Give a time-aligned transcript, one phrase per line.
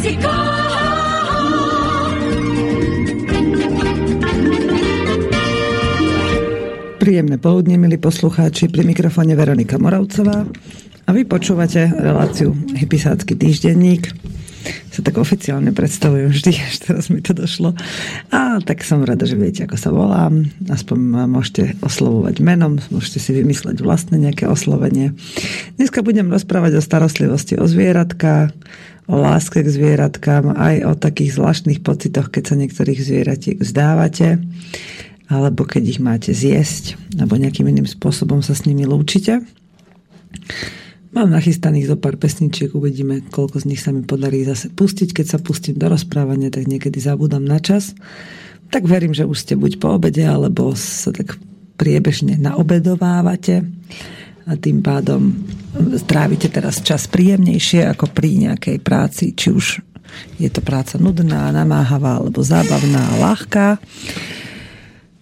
[0.00, 0.16] Príjemné
[7.36, 10.48] poludne, milí poslucháči, pri mikrofóne Veronika Moravcová
[11.04, 14.08] a vy počúvate reláciu Hypisácky týždenník.
[14.88, 17.76] Sa tak oficiálne predstavujem vždy, až teraz mi to došlo.
[18.32, 20.48] A tak som rada, že viete, ako sa volám.
[20.72, 25.12] Aspoň ma môžete oslovovať menom, môžete si vymysleť vlastné nejaké oslovenie.
[25.76, 28.48] Dneska budem rozprávať o starostlivosti o zvieratka,
[29.10, 34.38] o láske k zvieratkám, aj o takých zvláštnych pocitoch, keď sa niektorých zvieratiek vzdávate
[35.30, 39.38] alebo keď ich máte zjesť, alebo nejakým iným spôsobom sa s nimi lúčite.
[41.14, 45.14] Mám nachystaných zo pár pesničiek, uvidíme, koľko z nich sa mi podarí zase pustiť.
[45.14, 47.94] Keď sa pustím do rozprávania, tak niekedy zabúdam na čas.
[48.74, 51.38] Tak verím, že už ste buď po obede, alebo sa tak
[51.78, 53.66] priebežne naobedovávate
[54.50, 55.30] a tým pádom
[55.94, 59.78] strávite teraz čas príjemnejšie ako pri nejakej práci, či už
[60.42, 63.78] je to práca nudná, namáhavá alebo zábavná a ľahká.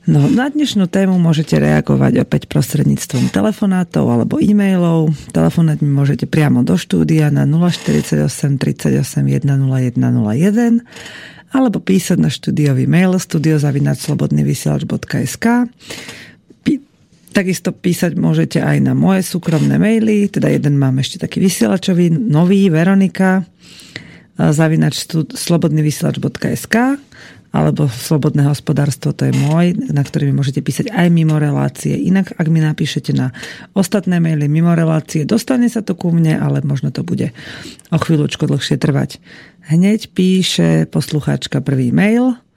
[0.08, 5.12] No, na dnešnú tému môžete reagovať opäť prostredníctvom telefonátov alebo e-mailov.
[5.36, 8.24] Telefonát mi môžete priamo do štúdia na 048
[8.56, 10.80] 38 101 01
[11.48, 15.46] alebo písať na štúdiový mail studiozavinačslobodnyvysielač.sk
[17.38, 22.66] Takisto písať môžete aj na moje súkromné maily, teda jeden mám ešte taký vysielačový, nový,
[22.66, 23.46] Veronika,
[24.34, 25.06] zavinač
[25.38, 26.98] slobodnyvysielač.sk
[27.54, 31.94] alebo Slobodné hospodárstvo, to je môj, na ktorý mi môžete písať aj mimo relácie.
[31.94, 33.30] Inak, ak mi napíšete na
[33.70, 37.30] ostatné maily mimo relácie, dostane sa to ku mne, ale možno to bude
[37.94, 39.22] o chvíľučku dlhšie trvať.
[39.70, 42.34] Hneď píše poslucháčka prvý mail–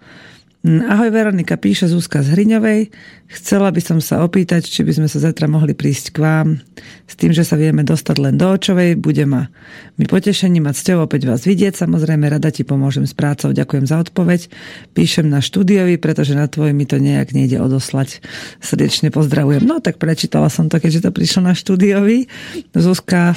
[0.61, 2.93] Ahoj Veronika, píše Zuzka z Hriňovej.
[3.33, 6.61] Chcela by som sa opýtať, či by sme sa zajtra mohli prísť k vám
[7.09, 8.93] s tým, že sa vieme dostať len do očovej.
[8.93, 9.49] Bude ma
[9.97, 11.73] mi potešením a cťou opäť vás vidieť.
[11.73, 13.57] Samozrejme, rada ti pomôžem s prácou.
[13.57, 14.53] Ďakujem za odpoveď.
[14.93, 18.21] Píšem na štúdiovi, pretože na tvoj mi to nejak nejde odoslať.
[18.61, 19.65] Srdečne pozdravujem.
[19.65, 22.29] No tak prečítala som to, keďže to prišlo na štúdiovi.
[22.77, 23.33] Zuzka,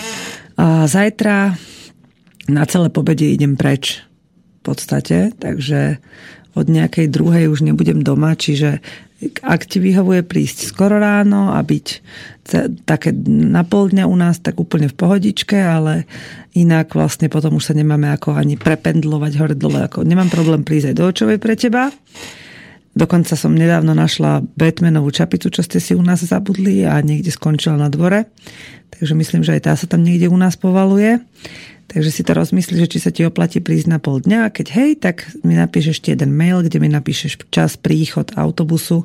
[0.61, 1.57] a zajtra
[2.53, 4.05] na celé pobede idem preč
[4.61, 6.05] v podstate, takže
[6.55, 8.79] od nejakej druhej už nebudem doma, čiže
[9.41, 11.87] ak ti vyhovuje prísť skoro ráno a byť
[12.85, 16.05] také na pol dňa u nás, tak úplne v pohodičke, ale
[16.53, 19.81] inak vlastne potom už sa nemáme ako ani prependlovať hore dole.
[19.89, 21.89] Ako nemám problém prísť aj do očovej pre teba.
[22.95, 27.75] Dokonca som nedávno našla Batmanovú čapicu, čo ste si u nás zabudli a niekde skončila
[27.75, 28.31] na dvore.
[28.95, 31.19] Takže myslím, že aj tá sa tam niekde u nás povaluje.
[31.85, 34.51] Takže si to rozmyslí, že či sa ti oplatí prísť na pol dňa.
[34.51, 39.05] Keď hej, tak mi napíšeš ešte jeden mail, kde mi napíšeš čas príchod autobusu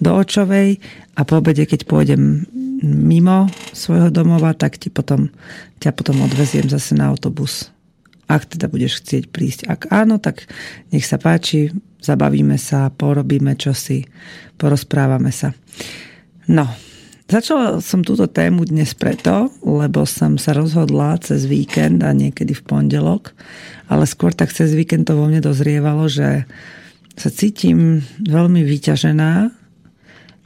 [0.00, 0.80] do Očovej
[1.14, 2.48] a po obede, keď pôjdem
[2.84, 5.30] mimo svojho domova, tak ti potom,
[5.78, 7.70] ťa potom odveziem zase na autobus.
[8.24, 9.60] Ak teda budeš chcieť prísť.
[9.68, 10.48] Ak áno, tak
[10.90, 11.70] nech sa páči,
[12.00, 14.04] zabavíme sa, porobíme čosi,
[14.56, 15.52] porozprávame sa.
[16.48, 16.68] No,
[17.24, 22.60] Začala som túto tému dnes preto, lebo som sa rozhodla cez víkend a niekedy v
[22.68, 23.32] pondelok,
[23.88, 26.44] ale skôr tak cez víkend to vo mne dozrievalo, že
[27.16, 29.32] sa cítim veľmi vyťažená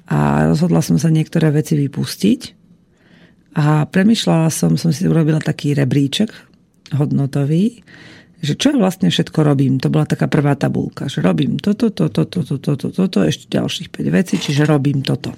[0.06, 2.40] a rozhodla som sa niektoré veci vypustiť.
[3.58, 6.30] A premyšľala som, som si urobila taký rebríček
[6.94, 7.82] hodnotový,
[8.38, 9.82] že čo ja vlastne všetko robím.
[9.82, 14.14] To bola taká prvá tabulka, že robím toto, toto, toto, toto, toto, ešte ďalších 5
[14.14, 15.34] vecí, čiže robím toto.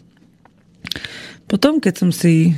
[1.50, 2.54] Potom, keď som si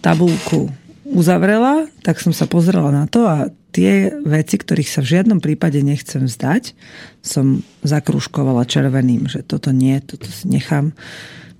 [0.00, 0.72] tabulku
[1.04, 5.84] uzavrela, tak som sa pozrela na to a tie veci, ktorých sa v žiadnom prípade
[5.84, 6.72] nechcem vzdať,
[7.20, 10.96] som zakruškovala červeným, že toto nie, toto si nechám,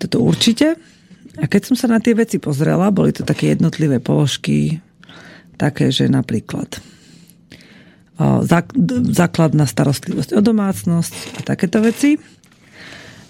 [0.00, 0.80] toto určite.
[1.36, 4.80] A keď som sa na tie veci pozrela, boli to také jednotlivé položky,
[5.60, 6.80] také, že napríklad
[9.10, 12.14] základná starostlivosť o domácnosť a takéto veci.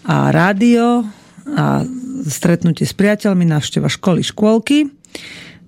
[0.05, 1.09] A rádio
[1.57, 1.81] a
[2.23, 4.93] stretnutie s priateľmi, návšteva školy, škôlky,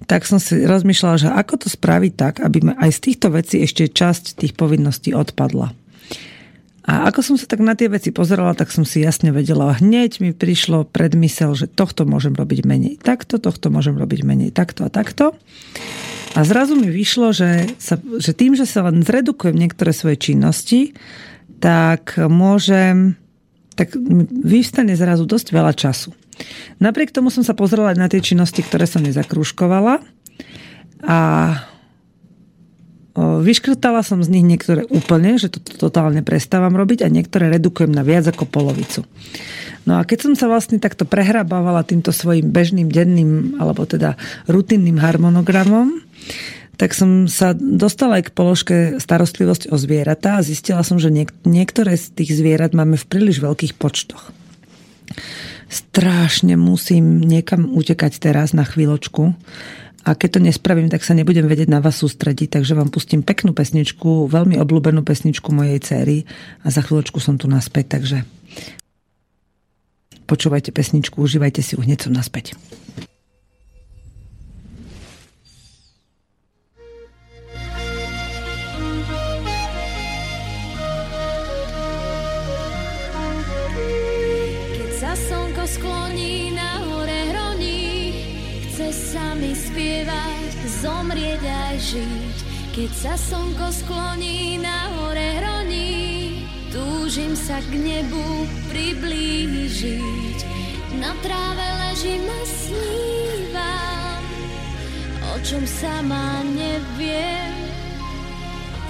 [0.07, 3.91] tak som si rozmýšľala, že ako to spraviť tak, aby aj z týchto vecí ešte
[3.91, 5.75] časť tých povinností odpadla.
[6.87, 9.75] A ako som sa tak na tie veci pozerala, tak som si jasne vedela.
[9.75, 14.87] Hneď mi prišlo predmysel, že tohto môžem robiť menej takto, tohto môžem robiť menej takto
[14.87, 15.35] a takto.
[16.39, 20.95] A zrazu mi vyšlo, že, sa, že tým, že sa len zredukujem niektoré svoje činnosti,
[21.59, 23.19] tak môžem,
[23.75, 23.91] tak
[24.47, 26.15] vyvstane zrazu dosť veľa času.
[26.83, 30.05] Napriek tomu som sa pozrela aj na tie činnosti, ktoré som nezakrúškovala
[31.07, 31.19] a
[33.17, 38.05] Vyškrtala som z nich niektoré úplne, že to totálne prestávam robiť a niektoré redukujem na
[38.05, 39.09] viac ako polovicu.
[39.89, 44.21] No a keď som sa vlastne takto prehrabávala týmto svojim bežným denným alebo teda
[44.53, 46.05] rutinným harmonogramom,
[46.77, 51.33] tak som sa dostala aj k položke starostlivosť o zvieratá a zistila som, že niek-
[51.49, 54.29] niektoré z tých zvierat máme v príliš veľkých počtoch.
[55.67, 59.35] Strašne musím niekam utekať teraz na chvíľočku.
[60.07, 63.51] A keď to nespravím, tak sa nebudem vedieť na vás sústrediť, takže vám pustím peknú
[63.51, 66.23] pesničku, veľmi obľúbenú pesničku mojej céry.
[66.63, 68.23] A za chvíľočku som tu naspäť, takže
[70.31, 72.55] počúvajte pesničku, užívajte si ju, hneď som naspäť.
[90.83, 92.37] Zomrieť aj žiť.
[92.77, 100.39] Keď sa slnko skloní na hore hroní, túžim sa k nebu priblížiť.
[101.01, 104.23] Na tráve ležím a snívam,
[105.33, 107.57] o čom sama neviem.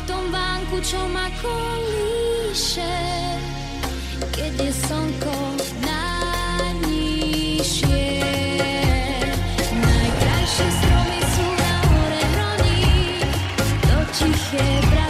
[0.02, 2.98] V tom vánku, čo ma kolíše,
[4.34, 5.38] keď je slnko
[6.82, 8.15] najnižšie.
[14.56, 15.05] quebrar.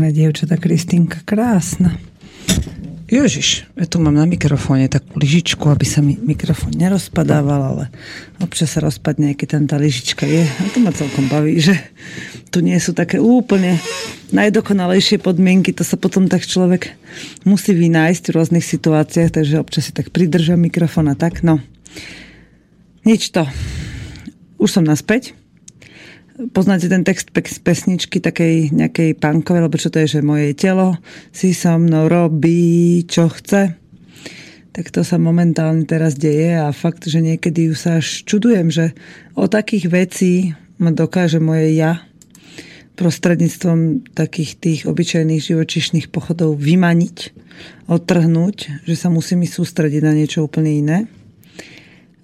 [0.00, 1.92] Pekné dievčata, Kristýnka, krásna.
[3.04, 7.84] Ježiš, ja tu mám na mikrofóne takú lyžičku, aby sa mi mikrofón nerozpadával, ale
[8.40, 10.48] občas sa rozpadne, keď tam tá lyžička je.
[10.48, 11.76] A to ma celkom baví, že
[12.48, 13.76] tu nie sú také úplne
[14.32, 15.76] najdokonalejšie podmienky.
[15.76, 16.96] To sa potom tak človek
[17.44, 21.44] musí vynájsť v rôznych situáciách, takže občas si tak pridržam mikrofón a tak.
[21.44, 21.60] No,
[23.04, 23.44] nič to.
[24.56, 25.36] Už som naspäť
[26.48, 30.96] poznáte ten text pesničky takej nejakej punkovej, lebo čo to je, že moje telo
[31.28, 33.76] si so mnou robí, čo chce.
[34.70, 38.96] Tak to sa momentálne teraz deje a fakt, že niekedy ju sa až čudujem, že
[39.36, 40.32] o takých vecí
[40.80, 42.00] ma dokáže moje ja
[43.00, 47.32] prostredníctvom takých tých obyčajných živočišných pochodov vymaniť,
[47.88, 50.98] odtrhnúť, že sa musím sústrediť na niečo úplne iné.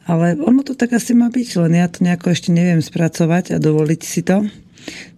[0.07, 3.63] Ale ono to tak asi má byť, len ja to nejako ešte neviem spracovať a
[3.63, 4.47] dovoliť si to.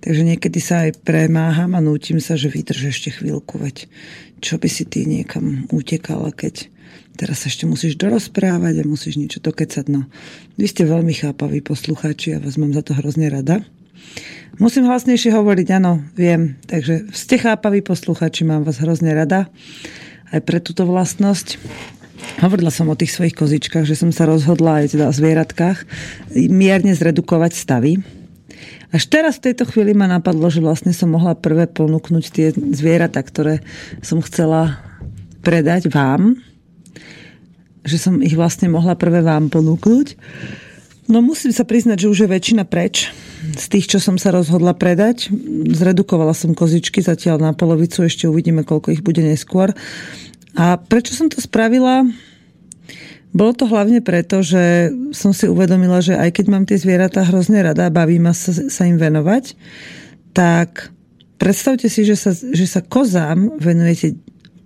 [0.01, 3.85] Takže niekedy sa aj premáham a nútim sa, že vydrž ešte chvíľku, veď
[4.41, 6.73] čo by si ty niekam utekala, keď
[7.21, 9.93] teraz sa ešte musíš dorozprávať a musíš niečo dokecať.
[9.93, 10.09] No,
[10.57, 13.61] vy ste veľmi chápaví poslucháči a vás mám za to hrozne rada.
[14.57, 16.57] Musím hlasnejšie hovoriť, áno, viem.
[16.65, 19.53] Takže ste chápaví poslucháči, mám vás hrozne rada
[20.33, 21.61] aj pre túto vlastnosť.
[22.39, 25.79] Hovorila som o tých svojich kozičkách, že som sa rozhodla aj teda o zvieratkách
[26.51, 27.99] mierne zredukovať stavy.
[28.89, 33.21] Až teraz v tejto chvíli ma napadlo, že vlastne som mohla prvé ponúknuť tie zvieratá,
[33.21, 33.61] ktoré
[34.01, 34.81] som chcela
[35.45, 36.41] predať vám.
[37.85, 40.17] Že som ich vlastne mohla prvé vám ponúknuť.
[41.09, 43.09] No musím sa priznať, že už je väčšina preč
[43.57, 45.33] z tých, čo som sa rozhodla predať.
[45.73, 49.73] Zredukovala som kozičky zatiaľ na polovicu, ešte uvidíme, koľko ich bude neskôr.
[50.57, 52.07] A prečo som to spravila?
[53.29, 57.61] Bolo to hlavne preto, že som si uvedomila, že aj keď mám tie zvieratá hrozne
[57.61, 59.53] rada a baví ma sa, sa im venovať,
[60.33, 60.89] tak
[61.37, 64.17] predstavte si, že sa, že sa kozám venujete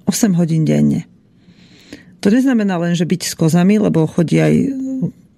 [0.06, 1.10] 8 hodín denne.
[2.22, 4.54] To neznamená len, že byť s kozami, lebo chodí aj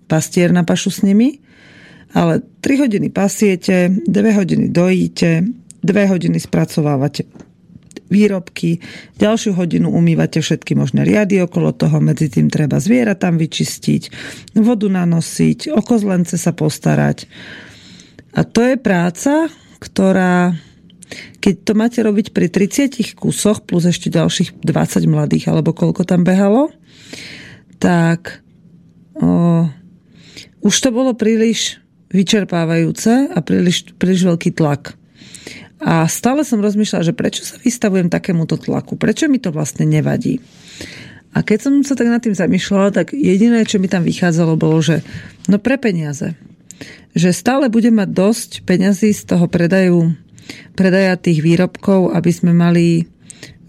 [0.05, 1.41] pastier na pašu s nimi,
[2.13, 5.49] ale 3 hodiny pasiete, 2 hodiny dojíte,
[5.81, 7.25] 2 hodiny spracovávate
[8.13, 8.81] výrobky,
[9.17, 14.03] ďalšiu hodinu umývate všetky možné riady okolo toho, medzi tým treba zviera tam vyčistiť,
[14.61, 17.27] vodu nanosiť, o kozlence sa postarať.
[18.35, 19.49] A to je práca,
[19.81, 20.53] ktorá
[21.39, 26.25] keď to máte robiť pri 30 kusoch plus ešte ďalších 20 mladých, alebo koľko tam
[26.25, 26.73] behalo,
[27.79, 28.41] tak
[29.21, 29.69] o,
[30.65, 34.97] už to bolo príliš vyčerpávajúce a príliš, príliš veľký tlak.
[35.83, 40.39] A stále som rozmýšľala, že prečo sa vystavujem takémuto tlaku, prečo mi to vlastne nevadí.
[41.35, 44.79] A keď som sa tak nad tým zamýšľala, tak jediné, čo mi tam vychádzalo, bolo,
[44.79, 45.03] že
[45.51, 46.39] no pre peniaze.
[47.19, 50.15] Že stále budem mať dosť peňazí z toho predaju,
[50.79, 53.11] predaja tých výrobkov, aby sme mali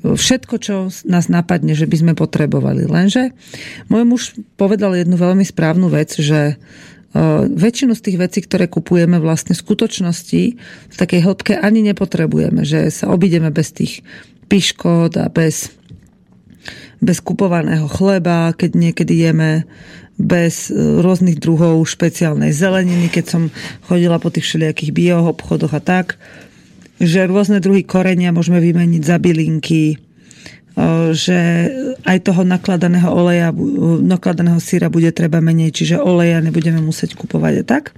[0.06, 0.76] všetko, čo
[1.10, 2.86] nás napadne, že by sme potrebovali.
[2.86, 3.34] Lenže
[3.90, 4.22] môj muž
[4.54, 6.62] povedal jednu veľmi správnu vec, že
[7.48, 10.44] väčšinu z tých vecí, ktoré kupujeme vlastne v skutočnosti
[10.92, 14.04] v takej hĺbke ani nepotrebujeme, že sa obideme bez tých
[14.52, 15.72] piškot a bez,
[17.00, 19.64] bez kupovaného chleba, keď niekedy jeme
[20.20, 23.44] bez e, rôznych druhov špeciálnej zeleniny, keď som
[23.88, 26.20] chodila po tých všelijakých bio obchodoch a tak,
[27.00, 30.00] že rôzne druhy korenia môžeme vymeniť za bylinky,
[31.16, 31.38] že
[32.04, 33.50] aj toho nakladaného oleja,
[34.04, 37.96] nakladaného syra bude treba menej, čiže oleja nebudeme musieť kupovať a tak.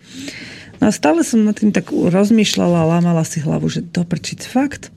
[0.78, 4.94] No a stále som nad tým tak rozmýšľala, lámala si hlavu, že to prčiť fakt.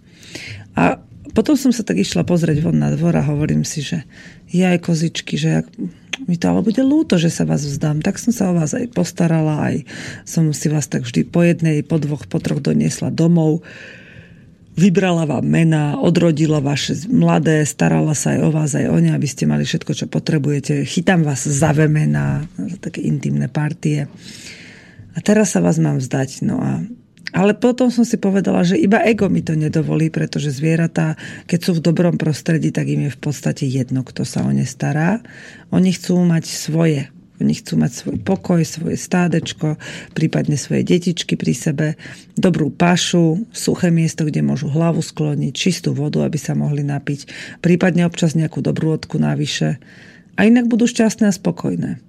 [0.76, 1.00] A
[1.32, 4.04] potom som sa tak išla pozrieť von na dvor a hovorím si, že
[4.52, 5.64] je aj kozičky, že
[6.28, 8.04] mi to ale bude ľúto, že sa vás vzdám.
[8.04, 9.88] Tak som sa o vás aj postarala, aj
[10.28, 13.64] som si vás tak vždy po jednej, po dvoch, po troch doniesla domov
[14.80, 19.28] vybrala vám mená, odrodila vaše mladé, starala sa aj o vás, aj o ne, aby
[19.28, 20.88] ste mali všetko, čo potrebujete.
[20.88, 22.48] Chytám vás za vemená,
[22.80, 24.08] také intimné partie.
[25.12, 26.48] A teraz sa vás mám vzdať.
[26.48, 26.80] No a
[27.30, 31.14] ale potom som si povedala, že iba ego mi to nedovolí, pretože zvieratá,
[31.46, 34.66] keď sú v dobrom prostredí, tak im je v podstate jedno, kto sa o ne
[34.66, 35.22] stará.
[35.70, 37.06] Oni chcú mať svoje
[37.40, 39.80] oni chcú mať svoj pokoj, svoje stádečko,
[40.12, 41.86] prípadne svoje detičky pri sebe,
[42.36, 47.26] dobrú pašu, suché miesto, kde môžu hlavu skloniť, čistú vodu, aby sa mohli napiť,
[47.64, 49.80] prípadne občas nejakú dobrú odku navyše.
[50.36, 52.00] A inak budú šťastné a spokojné.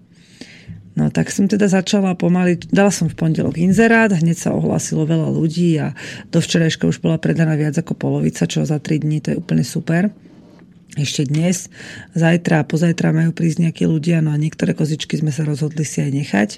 [0.92, 5.32] No tak som teda začala pomaly, dala som v pondelok inzerát, hneď sa ohlásilo veľa
[5.32, 5.96] ľudí a
[6.36, 9.64] do včerajška už bola predaná viac ako polovica, čo za 3 dní, to je úplne
[9.64, 10.12] super
[11.00, 11.72] ešte dnes,
[12.18, 16.04] zajtra a pozajtra majú prísť nejakí ľudia, no a niektoré kozičky sme sa rozhodli si
[16.04, 16.50] aj nechať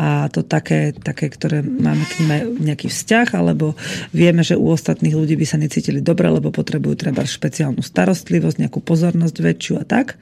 [0.00, 3.76] a to také, také, ktoré máme k nim aj nejaký vzťah, alebo
[4.16, 8.80] vieme, že u ostatných ľudí by sa necítili dobre, lebo potrebujú treba špeciálnu starostlivosť, nejakú
[8.80, 10.16] pozornosť väčšiu a tak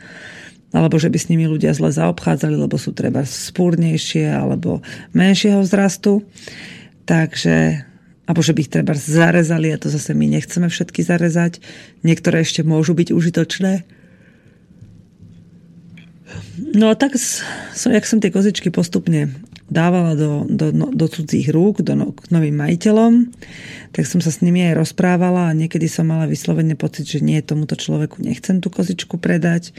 [0.69, 4.85] alebo že by s nimi ľudia zle zaobchádzali, lebo sú treba spúrnejšie alebo
[5.17, 6.29] menšieho vzrastu.
[7.09, 7.89] Takže
[8.29, 11.65] alebo že by ich treba zarezali a to zase my nechceme všetky zarezať.
[12.05, 13.89] Niektoré ešte môžu byť užitočné.
[16.77, 17.17] No a tak,
[17.73, 19.33] som, jak som tie kozičky postupne
[19.73, 23.33] dávala do, do, no, do cudzích rúk, do, no, k novým majiteľom,
[23.93, 27.41] tak som sa s nimi aj rozprávala a niekedy som mala vyslovene pocit, že nie,
[27.41, 29.73] tomuto človeku nechcem tú kozičku predať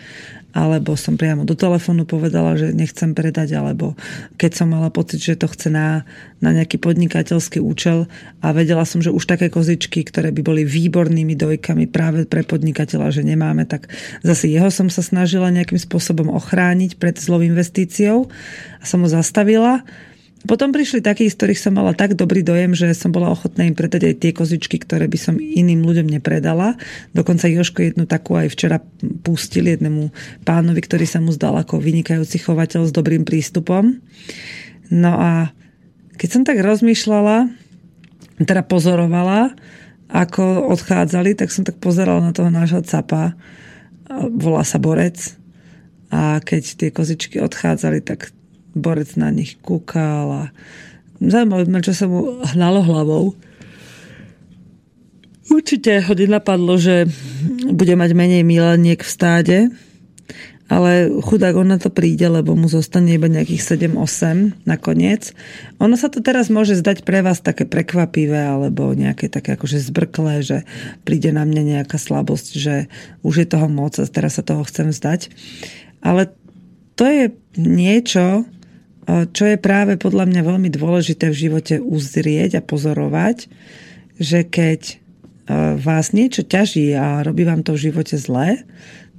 [0.50, 3.94] alebo som priamo do telefónu povedala, že nechcem predať, alebo
[4.42, 6.10] keď som mala pocit, že to chce na,
[6.42, 8.10] na nejaký podnikateľský účel
[8.42, 13.14] a vedela som, že už také kozičky, ktoré by boli výbornými dojkami práve pre podnikateľa,
[13.14, 13.94] že nemáme, tak
[14.26, 18.26] zase jeho som sa snažila nejakým spôsobom ochrániť pred zlou investíciou
[18.82, 19.86] a som ho zastavila
[20.48, 23.76] potom prišli takí, z ktorých som mala tak dobrý dojem, že som bola ochotná im
[23.76, 26.80] predať aj tie kozičky, ktoré by som iným ľuďom nepredala.
[27.12, 28.80] Dokonca Joško jednu takú aj včera
[29.20, 30.16] pustil jednému
[30.48, 34.00] pánovi, ktorý sa mu zdal ako vynikajúci chovateľ s dobrým prístupom.
[34.88, 35.52] No a
[36.16, 37.52] keď som tak rozmýšľala,
[38.40, 39.52] teda pozorovala,
[40.08, 43.36] ako odchádzali, tak som tak pozerala na toho nášho capa.
[44.40, 45.36] Volá sa Borec.
[46.10, 48.34] A keď tie kozičky odchádzali, tak
[48.80, 50.44] Borec na nich kúkal a
[51.20, 53.36] zaujímavé ma, čo sa mu hnalo hlavou.
[55.50, 57.10] Určite ho napadlo, že
[57.74, 59.58] bude mať menej mileniek v stáde,
[60.70, 65.34] ale chudák on na to príde, lebo mu zostane iba nejakých 7-8 nakoniec.
[65.82, 70.46] Ono sa to teraz môže zdať pre vás také prekvapivé alebo nejaké také akože zbrklé,
[70.46, 70.58] že
[71.02, 72.86] príde na mňa nejaká slabosť, že
[73.26, 75.34] už je toho moc a teraz sa toho chcem zdať.
[76.06, 76.30] Ale
[76.94, 78.46] to je niečo,
[79.10, 83.50] čo je práve podľa mňa veľmi dôležité v živote uzrieť a pozorovať,
[84.20, 84.96] že keď e,
[85.80, 88.62] vás niečo ťaží a robí vám to v živote zle,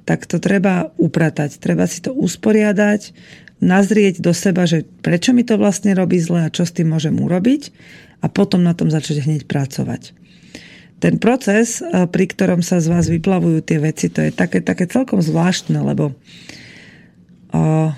[0.05, 3.13] tak to treba upratať, treba si to usporiadať,
[3.61, 7.13] nazrieť do seba, že prečo mi to vlastne robí zle a čo s tým môžem
[7.17, 7.73] urobiť
[8.21, 10.13] a potom na tom začať hneď pracovať.
[11.01, 14.85] Ten proces, e, pri ktorom sa z vás vyplavujú tie veci, to je také, také
[14.85, 16.13] celkom zvláštne, lebo
[17.57, 17.89] uh,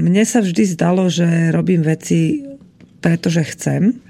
[0.00, 2.42] mne sa vždy zdalo, že robím veci,
[2.98, 4.00] pretože chcem.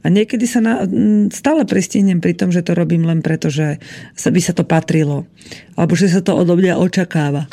[0.00, 0.88] A niekedy sa na,
[1.28, 3.76] stále pristihnem pri tom, že to robím len preto, že
[4.16, 5.28] sa by sa to patrilo.
[5.76, 7.44] Alebo že sa to odo mňa očakáva.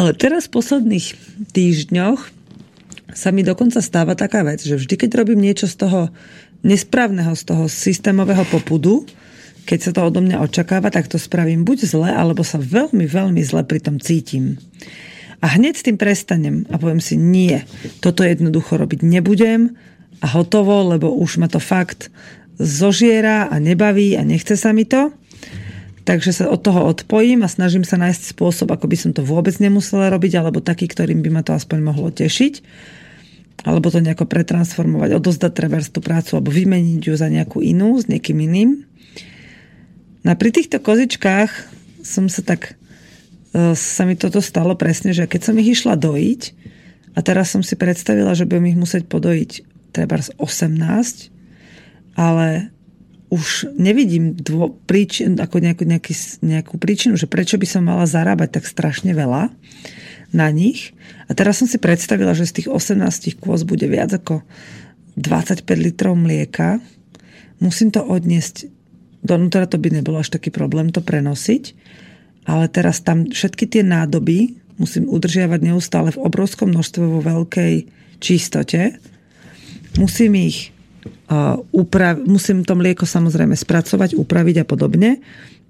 [0.00, 1.06] Ale teraz v posledných
[1.52, 2.20] týždňoch
[3.12, 6.00] sa mi dokonca stáva taká vec, že vždy, keď robím niečo z toho
[6.64, 9.04] nesprávneho, z toho systémového popudu,
[9.68, 13.42] keď sa to odo mňa očakáva, tak to spravím buď zle, alebo sa veľmi, veľmi
[13.44, 14.56] zle pri tom cítim.
[15.40, 17.64] A hneď s tým prestanem a poviem si, nie,
[18.04, 19.72] toto jednoducho robiť nebudem
[20.20, 22.12] a hotovo, lebo už ma to fakt
[22.60, 25.16] zožiera a nebaví a nechce sa mi to.
[26.04, 29.56] Takže sa od toho odpojím a snažím sa nájsť spôsob, ako by som to vôbec
[29.60, 32.64] nemusela robiť, alebo taký, ktorým by ma to aspoň mohlo tešiť.
[33.68, 38.08] Alebo to nejako pretransformovať, odozdať trebárs tú prácu, alebo vymeniť ju za nejakú inú, s
[38.08, 38.88] niekým iným.
[40.24, 41.52] No a pri týchto kozičkách
[42.00, 42.79] som sa tak
[43.54, 46.42] sa mi toto stalo presne, že keď som ich išla dojiť
[47.14, 49.50] a teraz som si predstavila, že budem ich musieť podojiť
[49.90, 52.70] treba z 18, ale
[53.30, 58.58] už nevidím dvo, príčin, ako nejakú, nejaký, nejakú príčinu, že prečo by som mala zarábať
[58.58, 59.50] tak strašne veľa
[60.30, 60.94] na nich.
[61.26, 64.42] A teraz som si predstavila, že z tých 18 kôz bude viac ako
[65.18, 66.82] 25 litrov mlieka.
[67.62, 68.70] Musím to odniesť
[69.22, 71.74] donútra, to by nebolo až taký problém to prenosiť
[72.48, 77.74] ale teraz tam všetky tie nádoby musím udržiavať neustále v obrovskom množstve vo veľkej
[78.16, 78.96] čistote.
[80.00, 80.72] Musím ich
[81.28, 85.20] uh, uprav- musím to mlieko samozrejme spracovať, upraviť a podobne.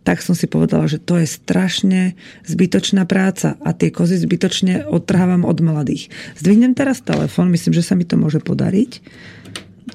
[0.00, 2.16] Tak som si povedala, že to je strašne
[2.48, 6.08] zbytočná práca a tie kozy zbytočne odtrhávam od mladých.
[6.40, 9.04] Zdvihnem teraz telefon, myslím, že sa mi to môže podariť.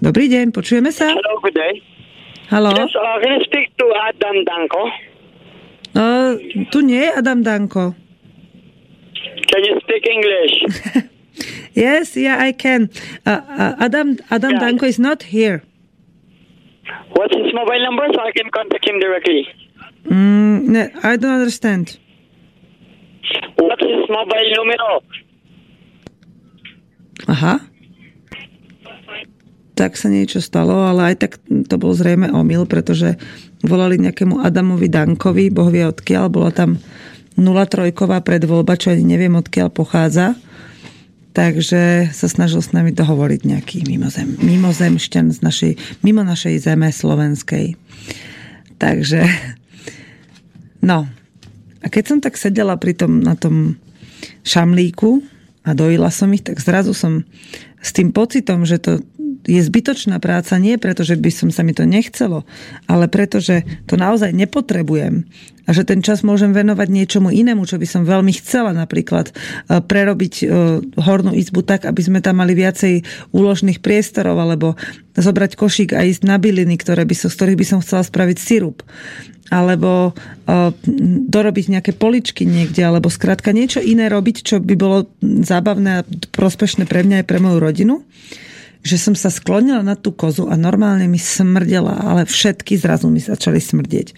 [0.03, 1.09] Dobrý deň, počujeme sa?
[1.09, 1.81] Hello, good day.
[2.53, 2.69] Halo?
[2.77, 3.17] Yes, uh,
[3.79, 5.14] to Adam Danko?
[5.95, 6.35] Uh,
[6.75, 7.95] tu nie je Adam Danko.
[9.47, 10.53] Can you speak English?
[11.85, 12.91] yes, yeah, I can.
[13.23, 14.59] Uh, uh, Adam Adam Yeah.
[14.59, 15.63] Danko is not here.
[17.15, 19.47] What's his mobile number so I can contact him directly?
[20.11, 21.95] Mm, ne, I don't understand.
[23.55, 25.01] What's his mobile numero?
[27.31, 27.63] Aha.
[29.75, 31.31] Tak sa niečo stalo, ale aj tak
[31.67, 33.15] to bol zrejme omyl, pretože
[33.65, 36.79] volali nejakému Adamovi Dankovi, boh vie odkiaľ, bola tam
[37.35, 37.91] 03
[38.23, 40.39] predvoľba, čo ani neviem odkiaľ pochádza.
[41.35, 47.75] Takže sa snažil s nami dohovoriť nejaký mimozem, mimozemšťan z našej, mimo našej zeme slovenskej.
[48.79, 49.27] Takže,
[50.79, 51.11] no.
[51.83, 53.75] A keď som tak sedela pri tom, na tom
[54.47, 55.19] šamlíku
[55.67, 57.27] a dojila som ich, tak zrazu som
[57.83, 59.03] s tým pocitom, že to
[59.45, 62.43] je zbytočná práca nie preto, že by som sa mi to nechcelo,
[62.89, 65.29] ale preto, že to naozaj nepotrebujem
[65.65, 69.81] a že ten čas môžem venovať niečomu inému, čo by som veľmi chcela, napríklad e,
[69.81, 70.45] prerobiť e,
[71.01, 73.01] hornú izbu tak, aby sme tam mali viacej
[73.33, 74.77] úložných priestorov, alebo
[75.17, 78.37] zobrať košík a ísť na byliny, ktoré by som, z ktorých by som chcela spraviť
[78.37, 78.85] sirup.
[79.53, 80.73] Alebo uh,
[81.29, 86.89] dorobiť nejaké poličky niekde, alebo skrátka niečo iné robiť, čo by bolo zábavné a prospešné
[86.89, 88.01] pre mňa aj pre moju rodinu
[88.85, 93.17] že som sa sklonila na tú kozu a normálne mi smrdela, ale všetky zrazu mi
[93.17, 94.13] začali smrdieť.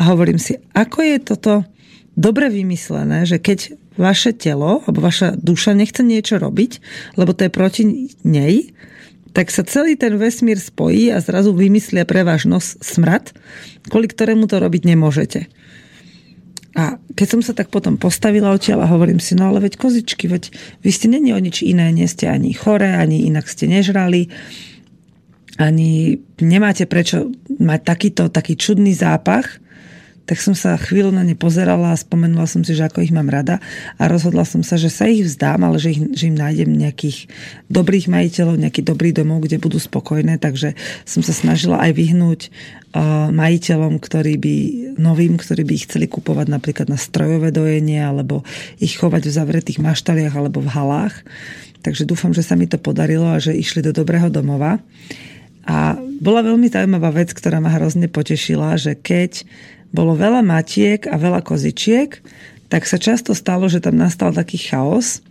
[0.00, 1.52] A hovorím si, ako je toto
[2.16, 6.80] dobre vymyslené, že keď vaše telo alebo vaša duša nechce niečo robiť,
[7.20, 7.82] lebo to je proti
[8.24, 8.72] nej,
[9.36, 13.36] tak sa celý ten vesmír spojí a zrazu vymyslia pre váš nos smrad,
[13.92, 15.44] kvôli ktorému to robiť nemôžete.
[16.76, 20.28] A keď som sa tak potom postavila odtiaľ a hovorím si, no ale veď kozičky,
[20.28, 20.52] veď
[20.84, 24.28] vy ste není o nič iné, nie ste ani chore, ani inak ste nežrali,
[25.56, 29.56] ani nemáte prečo mať takýto, taký čudný zápach,
[30.26, 33.30] tak som sa chvíľu na ne pozerala a spomenula som si, že ako ich mám
[33.30, 33.62] rada
[33.94, 37.30] a rozhodla som sa, že sa ich vzdám, ale že, ich, že im nájdem nejakých
[37.70, 40.74] dobrých majiteľov, nejaký dobrý domov, kde budú spokojné, takže
[41.06, 44.56] som sa snažila aj vyhnúť uh, majiteľom, ktorí by,
[44.98, 48.42] novým, ktorí by ich chceli kupovať napríklad na strojové dojenie alebo
[48.82, 51.14] ich chovať v zavretých maštaliach alebo v halách.
[51.86, 54.82] Takže dúfam, že sa mi to podarilo a že išli do dobrého domova.
[55.66, 59.46] A bola veľmi zaujímavá vec, ktorá ma hrozne potešila, že keď
[59.96, 62.20] bolo veľa matiek a veľa kozičiek,
[62.68, 65.24] tak sa často stalo, že tam nastal taký chaos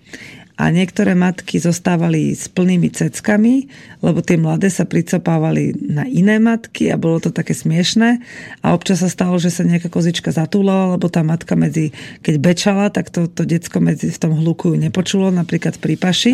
[0.56, 3.68] a niektoré matky zostávali s plnými ceckami,
[4.00, 8.24] lebo tie mladé sa pricopávali na iné matky a bolo to také smiešné
[8.64, 11.92] a občas sa stalo, že sa nejaká kozička zatúlala, lebo tá matka medzi,
[12.24, 16.34] keď bečala, tak to, to decko medzi v tom hluku nepočulo, napríklad pri paši.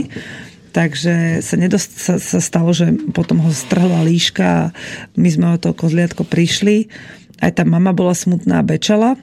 [0.72, 4.72] Takže sa, nedost, sa, sa stalo, že potom ho strhla líška a
[5.20, 6.88] my sme o to kozliatko prišli
[7.41, 9.17] aj tá mama bola smutná a bečala.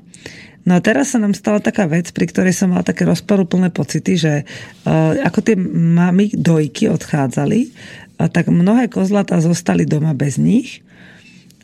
[0.68, 4.20] No a teraz sa nám stala taká vec, pri ktorej som mala také rozporúplné pocity,
[4.20, 4.33] že
[4.85, 7.72] uh, ako tie mamy dojky odchádzali,
[8.20, 10.85] uh, tak mnohé kozlatá zostali doma bez nich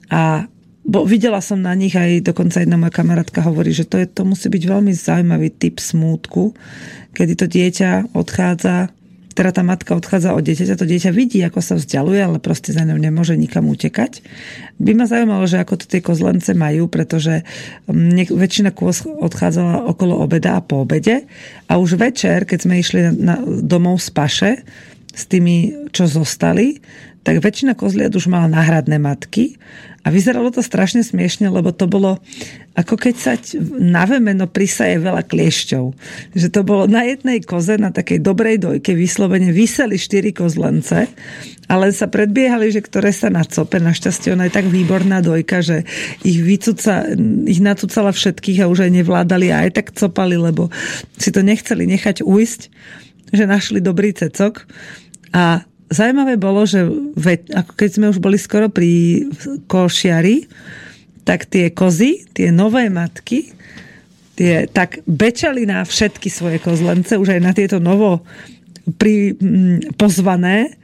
[0.08, 0.48] a
[0.84, 4.28] bo videla som na nich aj dokonca jedna moja kamarátka hovorí, že to, je, to
[4.28, 6.52] musí byť veľmi zaujímavý typ smútku,
[7.16, 8.92] kedy to dieťa odchádza
[9.34, 12.86] teda tá matka odchádza od dieťaťa, to dieťa vidí, ako sa vzdialuje, ale proste za
[12.86, 14.22] ňou nemôže nikam utekať.
[14.78, 17.42] By ma zaujímalo, že ako to tie kozlence majú, pretože
[17.90, 21.26] mm, väčšina kôz odchádzala okolo obeda a po obede
[21.66, 24.52] a už večer, keď sme išli na, na domov z paše
[25.14, 26.78] s tými, čo zostali,
[27.24, 29.56] tak väčšina kozliat už mala náhradné matky
[30.04, 32.20] a vyzeralo to strašne smiešne, lebo to bolo
[32.74, 33.32] ako keď sa
[33.78, 35.84] na vemeno prisaje veľa kliešťov.
[36.34, 41.08] Že to bolo na jednej koze, na takej dobrej dojke, vyslovene vyseli štyri kozlence,
[41.70, 43.78] ale sa predbiehali, že ktoré sa nacope.
[43.78, 45.88] Našťastie ona je tak výborná dojka, že
[46.26, 47.08] ich, vycuca,
[47.48, 50.68] ich nacúcala všetkých a už aj nevládali a aj tak copali, lebo
[51.16, 52.60] si to nechceli nechať ujsť,
[53.30, 54.66] že našli dobrý cecok.
[55.30, 55.62] A
[55.94, 56.84] zaujímavé bolo, že
[57.54, 59.24] ako keď sme už boli skoro pri
[59.70, 60.50] košiari,
[61.24, 63.54] tak tie kozy, tie nové matky,
[64.36, 68.26] tie tak bečali na všetky svoje kozlence, už aj na tieto novo
[69.00, 70.76] pri, mm, pozvané.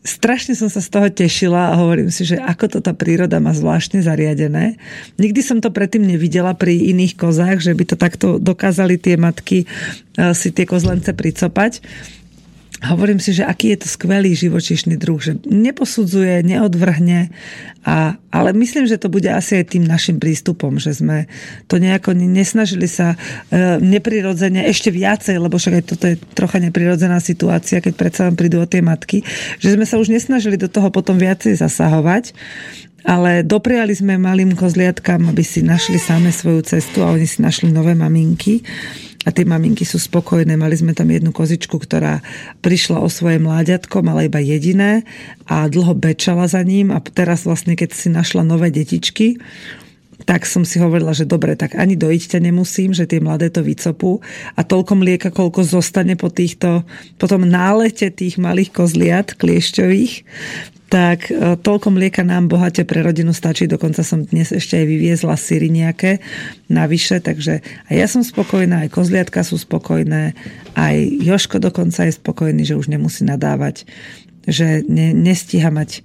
[0.00, 3.52] Strašne som sa z toho tešila a hovorím si, že ako to tá príroda má
[3.52, 4.80] zvláštne zariadené.
[5.20, 9.64] Nikdy som to predtým nevidela pri iných kozách, že by to takto dokázali tie matky
[9.64, 11.84] eh, si tie kozlence pricopať
[12.80, 17.28] hovorím si, že aký je to skvelý živočišný druh, že neposudzuje, neodvrhne,
[17.80, 21.28] a, ale myslím, že to bude asi aj tým našim prístupom, že sme
[21.68, 23.16] to nejako nesnažili sa
[23.48, 28.36] e, neprirodzene ešte viacej, lebo však aj toto je trocha neprirodzená situácia, keď predsa vám
[28.36, 29.24] prídu o tie matky,
[29.60, 32.36] že sme sa už nesnažili do toho potom viacej zasahovať,
[33.04, 37.72] ale dopriali sme malým kozliatkám, aby si našli same svoju cestu a oni si našli
[37.72, 38.60] nové maminky
[39.20, 40.56] a tie maminky sú spokojné.
[40.56, 42.24] Mali sme tam jednu kozičku, ktorá
[42.64, 45.04] prišla o svoje mláďatko, mala iba jediné
[45.44, 49.36] a dlho bečala za ním a teraz vlastne, keď si našla nové detičky,
[50.30, 53.66] tak som si hovorila, že dobre, tak ani dojiť ťa nemusím, že tie mladé to
[53.66, 54.22] vycopú
[54.54, 56.86] a toľko mlieka, koľko zostane po týchto,
[57.18, 60.22] po tom nálete tých malých kozliat kliešťových,
[60.86, 63.66] tak e, toľko mlieka nám bohate pre rodinu stačí.
[63.66, 66.22] Dokonca som dnes ešte aj vyviezla syry nejaké
[66.70, 70.38] navyše, takže aj ja som spokojná, aj kozliatka sú spokojné,
[70.78, 70.94] aj
[71.26, 73.82] Joško dokonca je spokojný, že už nemusí nadávať.
[74.48, 76.04] Že ne, nestíha mať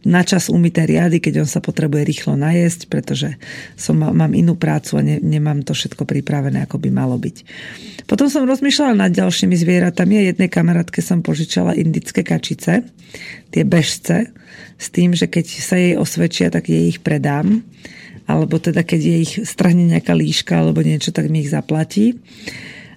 [0.00, 3.36] na čas umyté riady, keď on sa potrebuje rýchlo najesť, pretože
[3.76, 7.44] som, mám inú prácu a ne, nemám to všetko pripravené, ako by malo byť.
[8.08, 12.88] Potom som rozmýšľala nad ďalšími zvieratami a jednej kamarátke som požičala indické kačice,
[13.52, 14.32] tie bežce,
[14.80, 17.60] s tým, že keď sa jej osvedčia, tak jej ich predám
[18.26, 22.18] alebo teda keď je ich strhne nejaká líška alebo niečo, tak mi ich zaplatí.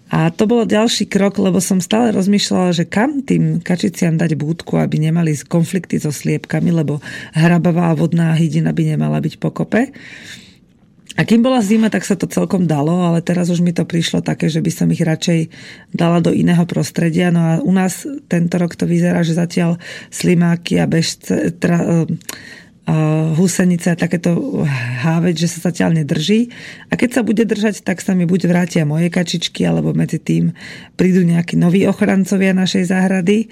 [0.09, 4.81] A to bolo ďalší krok, lebo som stále rozmýšľala, že kam tým kačiciam dať búdku,
[4.81, 6.97] aby nemali konflikty so sliepkami, lebo
[7.37, 9.93] hrabavá vodná hydina by nemala byť pokope.
[11.19, 14.23] A kým bola zima, tak sa to celkom dalo, ale teraz už mi to prišlo
[14.23, 15.51] také, že by som ich radšej
[15.91, 17.27] dala do iného prostredia.
[17.27, 19.81] No a u nás tento rok to vyzerá, že zatiaľ
[20.13, 22.07] slimáky a bežce, tra,
[23.37, 24.63] húsenice a takéto
[25.03, 26.49] háveť, že sa zatiaľ nedrží.
[26.89, 30.57] A keď sa bude držať, tak sa mi buď vrátia moje kačičky, alebo medzi tým
[30.97, 33.51] prídu nejakí noví ochrancovia našej záhrady.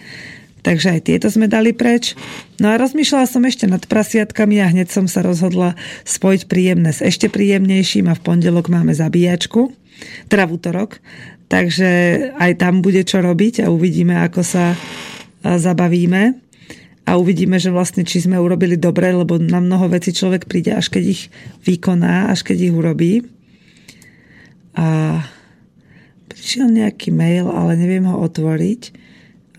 [0.66, 2.18] Takže aj tieto sme dali preč.
[2.60, 7.00] No a rozmýšľala som ešte nad prasiatkami a hneď som sa rozhodla spojiť príjemné s
[7.00, 9.72] ešte príjemnejším a v pondelok máme zabíjačku,
[10.28, 11.00] teda v útorok.
[11.48, 11.90] Takže
[12.36, 14.76] aj tam bude čo robiť a uvidíme, ako sa
[15.46, 16.47] zabavíme
[17.08, 20.92] a uvidíme, že vlastne či sme urobili dobre, lebo na mnoho vecí človek príde, až
[20.92, 21.32] keď ich
[21.64, 23.24] vykoná, až keď ich urobí.
[24.76, 25.24] A
[26.28, 28.92] prišiel nejaký mail, ale neviem ho otvoriť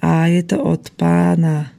[0.05, 1.73] a je to od pána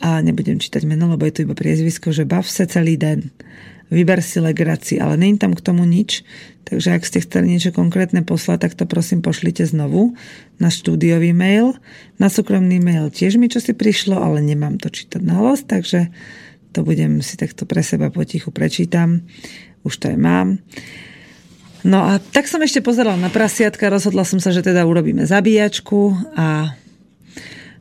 [0.00, 3.28] a nebudem čítať meno, lebo je to iba priezvisko, že bav sa celý den
[3.90, 6.22] vyber si legraci, ale není tam k tomu nič,
[6.64, 10.14] takže ak ste chceli niečo konkrétne poslať, tak to prosím pošlite znovu
[10.62, 11.74] na štúdiový mail.
[12.22, 16.14] Na súkromný mail tiež mi čo si prišlo, ale nemám to čítať na hlas, takže
[16.70, 19.26] to budem si takto pre seba potichu prečítam.
[19.82, 20.62] Už to aj mám.
[21.82, 26.12] No a tak som ešte pozerala na prasiatka, rozhodla som sa, že teda urobíme zabíjačku
[26.36, 26.76] a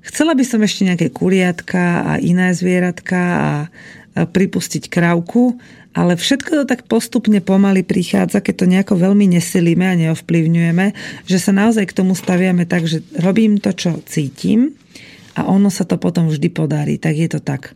[0.07, 3.51] chcela by som ešte nejaké kuriatka a iné zvieratka a
[4.27, 5.55] pripustiť krávku,
[5.97, 10.85] ale všetko to tak postupne pomaly prichádza, keď to nejako veľmi nesilíme a neovplyvňujeme,
[11.25, 14.77] že sa naozaj k tomu staviame tak, že robím to, čo cítim
[15.33, 17.01] a ono sa to potom vždy podarí.
[17.01, 17.73] Tak je to tak.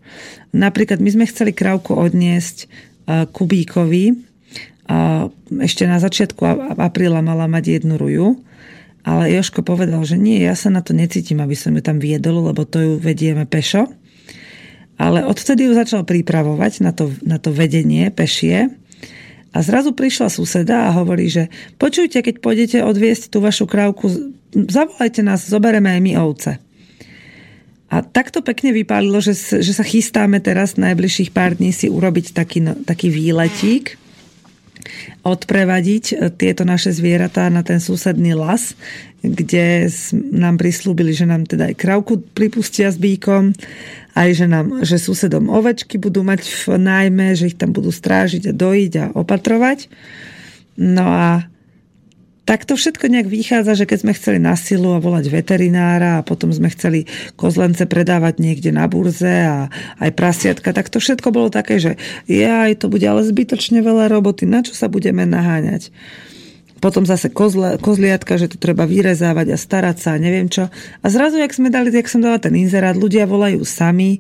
[0.54, 2.66] Napríklad my sme chceli krávku odniesť e,
[3.32, 4.14] Kubíkovi.
[5.64, 6.44] Ešte na začiatku
[6.76, 8.36] apríla mala mať jednu ruju,
[9.08, 12.52] ale Joško povedal, že nie, ja sa na to necítim, aby som ju tam viedol,
[12.52, 13.88] lebo to ju vedieme pešo
[14.98, 18.70] ale odtedy ju začal pripravovať na to, na to vedenie pešie.
[19.54, 24.10] A zrazu prišla suseda a hovorí, že počujte, keď pôjdete odviesť tú vašu krávku,
[24.54, 26.52] zavolajte nás, zobereme aj my ovce.
[27.94, 32.66] A takto pekne vypálilo, že, že sa chystáme teraz najbližších pár dní si urobiť taký,
[32.66, 34.02] no, taký výletík,
[35.24, 38.76] odprevadiť e, tieto naše zvieratá na ten susedný las,
[39.24, 39.88] kde
[40.36, 43.56] nám prislúbili, že nám teda aj krávku pripustia s bíkom,
[44.14, 48.52] aj že, nám, že susedom ovečky budú mať v nájme, že ich tam budú strážiť
[48.52, 49.88] a dojiť a opatrovať.
[50.76, 51.53] No a
[52.44, 56.26] tak to všetko nejak vychádza, že keď sme chceli na silu a volať veterinára a
[56.28, 57.08] potom sme chceli
[57.40, 59.72] kozlence predávať niekde na burze a
[60.04, 61.96] aj prasiatka, tak to všetko bolo také, že
[62.28, 65.96] aj to bude ale zbytočne veľa roboty, na čo sa budeme naháňať.
[66.84, 70.68] Potom zase kozle, kozliatka, že to treba vyrezávať a starať sa a neviem čo.
[71.00, 74.20] A zrazu, jak, sme dali, jak som dala ten inzerát, ľudia volajú sami,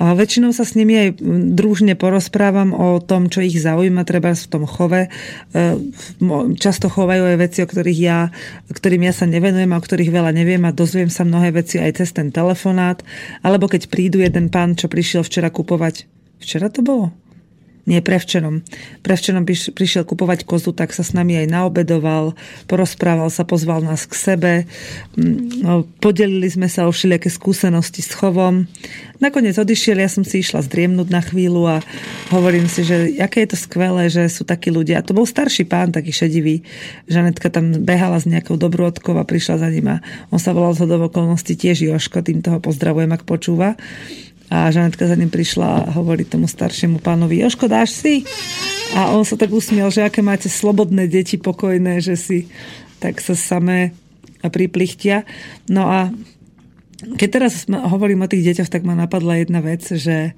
[0.00, 1.20] a väčšinou sa s nimi aj
[1.52, 5.06] družne porozprávam o tom, čo ich zaujíma, treba v tom chove.
[5.06, 5.10] E,
[6.56, 8.32] často chovajú aj veci, o ktorých ja,
[8.72, 12.00] ktorým ja sa nevenujem a o ktorých veľa neviem a dozviem sa mnohé veci aj
[12.00, 13.04] cez ten telefonát.
[13.44, 16.08] Alebo keď prídu jeden pán, čo prišiel včera kupovať.
[16.40, 17.12] Včera to bolo?
[17.88, 18.64] Nie prevčerom.
[19.00, 22.36] Prevčerom prišiel kupovať kozu, tak sa s nami aj naobedoval,
[22.68, 24.52] porozprával sa, pozval nás k sebe,
[25.16, 28.68] mm, no, podelili sme sa o všelijaké skúsenosti s chovom.
[29.20, 31.76] Nakoniec odišiel, ja som si išla zdriemnúť na chvíľu a
[32.32, 35.00] hovorím si, že aké je to skvelé, že sú takí ľudia.
[35.00, 36.64] A to bol starší pán, taký šedivý.
[37.04, 39.96] Žanetka tam behala s nejakou dobrôdkou a prišla za ním a
[40.32, 43.76] on sa volal z okolností tiež Joško, tým toho pozdravujem, ak počúva.
[44.50, 48.26] A Žanetka za ním prišla a hovorí tomu staršiemu pánovi, Joško, dáš si?
[48.98, 52.38] A on sa tak usmiel, že aké máte slobodné deti, pokojné, že si
[52.98, 53.94] tak sa samé
[54.42, 55.22] priplichtia.
[55.70, 56.10] No a
[57.00, 60.36] keď teraz hovorím o tých deťoch, tak ma napadla jedna vec, že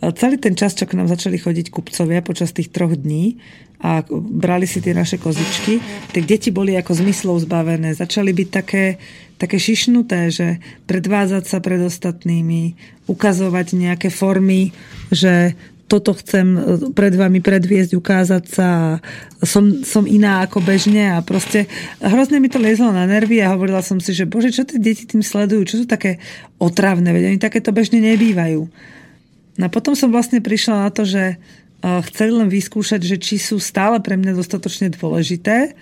[0.00, 3.38] celý ten čas, čo k nám začali chodiť kupcovia počas tých troch dní
[3.84, 5.78] a brali si tie naše kozičky,
[6.10, 7.92] tak deti boli ako zmyslov zbavené.
[7.92, 8.96] Začali byť také
[9.34, 12.78] také šišnuté, že predvádzať sa pred ostatnými,
[13.10, 14.70] ukazovať nejaké formy,
[15.10, 16.60] že toto chcem e,
[16.96, 18.68] pred vami predviesť, ukázať sa
[19.44, 21.68] som, som iná ako bežne a proste
[22.00, 25.04] hrozne mi to liezlo na nervy a hovorila som si, že bože, čo tie deti
[25.04, 26.22] tým sledujú, čo sú také
[26.56, 28.64] otravné, veď oni takéto bežne nebývajú.
[29.54, 31.38] No a potom som vlastne prišla na to, že
[31.84, 35.76] chceli len vyskúšať, že či sú stále pre mňa dostatočne dôležité,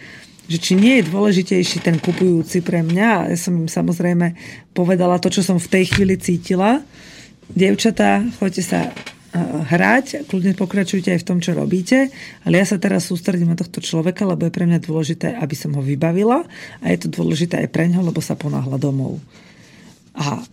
[0.51, 3.31] že či nie je dôležitejší ten kupujúci pre mňa.
[3.31, 4.35] Ja som im samozrejme
[4.75, 6.83] povedala to, čo som v tej chvíli cítila.
[7.55, 8.91] Dievčatá, choďte sa
[9.73, 12.13] hrať, kľudne pokračujte aj v tom, čo robíte,
[12.45, 15.73] ale ja sa teraz sústredím na tohto človeka, lebo je pre mňa dôležité, aby som
[15.73, 16.45] ho vybavila
[16.85, 19.17] a je to dôležité aj pre ňo, lebo sa ponáhla domov.
[20.13, 20.45] A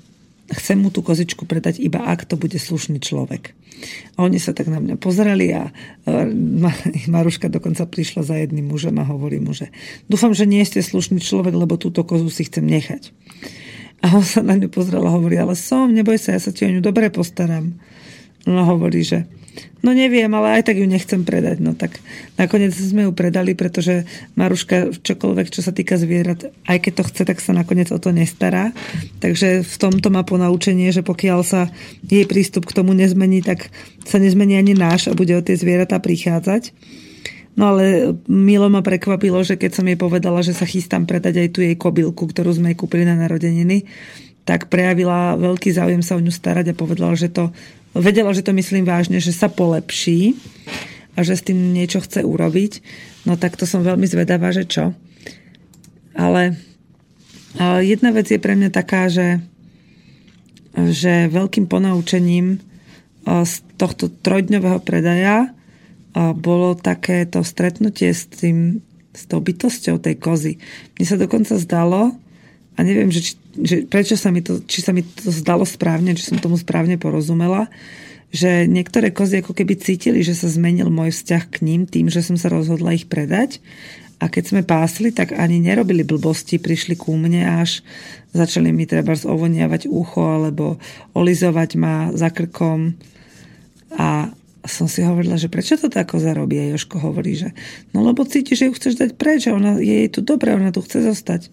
[0.56, 3.54] chcem mu tú kozičku predať iba ak to bude slušný človek.
[4.20, 5.72] A oni sa tak na mňa pozreli a
[7.08, 9.72] Maruška dokonca prišla za jedným mužom a hovorí mu, že
[10.12, 13.16] dúfam, že nie ste slušný človek, lebo túto kozu si chcem nechať.
[14.04, 16.68] A on sa na ňu pozrel a hovorí, ale som, neboj sa, ja sa ti
[16.68, 17.76] o ňu dobre postaram.
[18.48, 19.28] No hovorí, že
[19.80, 21.64] No neviem, ale aj tak ju nechcem predať.
[21.64, 22.04] No tak
[22.36, 24.04] nakoniec sme ju predali, pretože
[24.36, 28.12] Maruška čokoľvek, čo sa týka zvierat, aj keď to chce, tak sa nakoniec o to
[28.12, 28.76] nestará.
[29.24, 31.72] Takže v tomto má ponaučenie, že pokiaľ sa
[32.04, 33.72] jej prístup k tomu nezmení, tak
[34.04, 36.76] sa nezmení ani náš a bude o tie zvieratá prichádzať.
[37.60, 41.50] No ale milo ma prekvapilo, že keď som jej povedala, že sa chystám predať aj
[41.52, 43.84] tú jej kobylku, ktorú sme jej kúpili na narodeniny,
[44.48, 47.52] tak prejavila veľký záujem sa o ňu starať a povedala, že to
[47.94, 50.38] vedela, že to myslím vážne, že sa polepší
[51.18, 52.82] a že s tým niečo chce urobiť,
[53.26, 54.94] no tak to som veľmi zvedavá, že čo.
[56.16, 56.56] Ale,
[57.58, 59.44] ale jedna vec je pre mňa taká, že,
[60.76, 62.62] že veľkým ponaučením
[63.26, 65.54] z tohto trojdňového predaja
[66.34, 68.82] bolo takéto stretnutie s, tým,
[69.14, 70.54] s tou bytosťou tej kozy.
[70.98, 72.18] Mne sa dokonca zdalo,
[72.76, 76.28] a neviem, že, že prečo sa mi to, či sa mi to zdalo správne, či
[76.28, 77.68] som tomu správne porozumela,
[78.30, 82.22] že niektoré kozy ako keby cítili, že sa zmenil môj vzťah k ním tým, že
[82.22, 83.58] som sa rozhodla ich predať.
[84.20, 87.80] A keď sme pásli, tak ani nerobili blbosti, prišli ku mne až
[88.34, 90.78] začali mi treba ovoniavať ucho alebo
[91.18, 92.94] olizovať ma za krkom.
[93.98, 94.30] A
[94.68, 96.62] som si hovorila, že prečo to tá koza robí?
[96.62, 97.56] A Joško hovorí, že
[97.96, 100.70] no lebo cíti, že ju chceš dať preč a ona, je jej tu dobré, ona
[100.70, 101.50] tu chce zostať.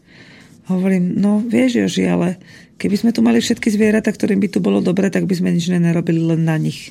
[0.67, 2.43] Hovorím, no vieš Joži, ale
[2.83, 5.71] keby sme tu mali všetky zvieratá, ktorým by tu bolo dobre, tak by sme nič
[5.71, 6.91] nenarobili len na nich.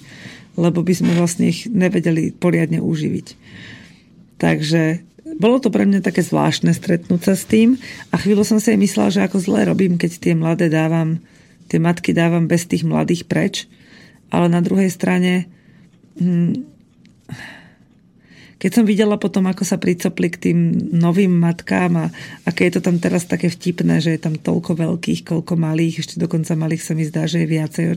[0.55, 3.27] Lebo by sme vlastne ich nevedeli poriadne uživiť.
[4.39, 5.03] Takže
[5.35, 7.75] bolo to pre mňa také zvláštne stretnúť sa s tým
[8.11, 11.19] a chvíľu som si aj myslela, že ako zle robím, keď tie mladé dávam,
[11.67, 13.67] tie matky dávam bez tých mladých preč.
[14.31, 15.51] Ale na druhej strane
[16.15, 16.74] hm,
[18.55, 20.59] keď som videla potom, ako sa pricopli k tým
[20.95, 22.05] novým matkám a
[22.47, 26.15] aké je to tam teraz také vtipné, že je tam toľko veľkých, koľko malých, ešte
[26.15, 27.95] dokonca malých sa mi zdá, že je viacej o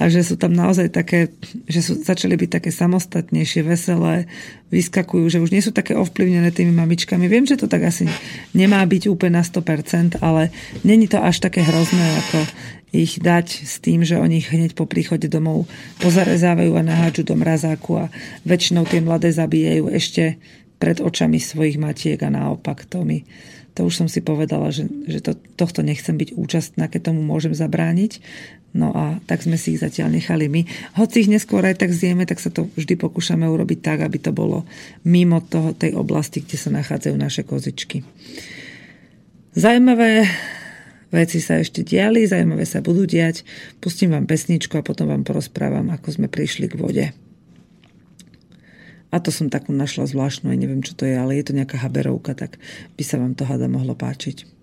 [0.00, 1.28] a že sú tam naozaj také,
[1.68, 4.24] že sú, začali byť také samostatnejšie, veselé,
[4.72, 7.28] vyskakujú, že už nie sú také ovplyvnené tými mamičkami.
[7.28, 8.08] Viem, že to tak asi
[8.56, 10.48] nemá byť úplne na 100%, ale
[10.80, 12.38] není to až také hrozné, ako
[12.92, 15.64] ich dať s tým, že oni hneď po príchode domov
[16.04, 18.12] pozarezávajú a nahádžu do mrazáku a
[18.44, 20.36] väčšinou tie mladé zabíjajú ešte
[20.76, 23.24] pred očami svojich matiek a naopak to mi
[23.72, 27.56] to už som si povedala, že, že to, tohto nechcem byť účastná, keď tomu môžem
[27.56, 28.20] zabrániť.
[28.72, 30.64] No a tak sme si ich zatiaľ nechali my.
[30.96, 34.32] Hoci ich neskôr aj tak zjeme, tak sa to vždy pokúšame urobiť tak, aby to
[34.32, 34.64] bolo
[35.04, 38.04] mimo toho, tej oblasti, kde sa nachádzajú naše kozičky.
[39.52, 40.24] Zajímavé
[41.12, 43.44] Veci sa ešte diali, zaujímavé sa budú diať.
[43.84, 47.06] Pustím vám pesničku a potom vám porozprávam, ako sme prišli k vode.
[49.12, 51.76] A to som takú našla zvláštnu, aj neviem, čo to je, ale je to nejaká
[51.84, 52.56] haberovka, tak
[52.96, 54.61] by sa vám to hada mohlo páčiť.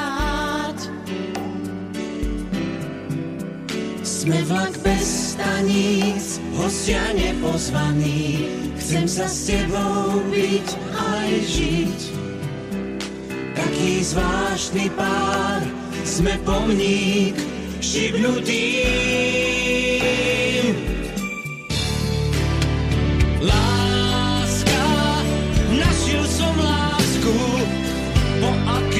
[0.00, 0.78] rád.
[4.00, 8.48] Sme vlak bez staníc, hostia nepozvaní,
[8.80, 12.00] chcem sa s tebou byť aj žiť.
[13.56, 15.60] Taký zvláštny pár,
[16.04, 17.36] sme pomník
[17.80, 18.80] šibnutý.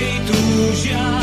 [0.01, 1.20] Po akej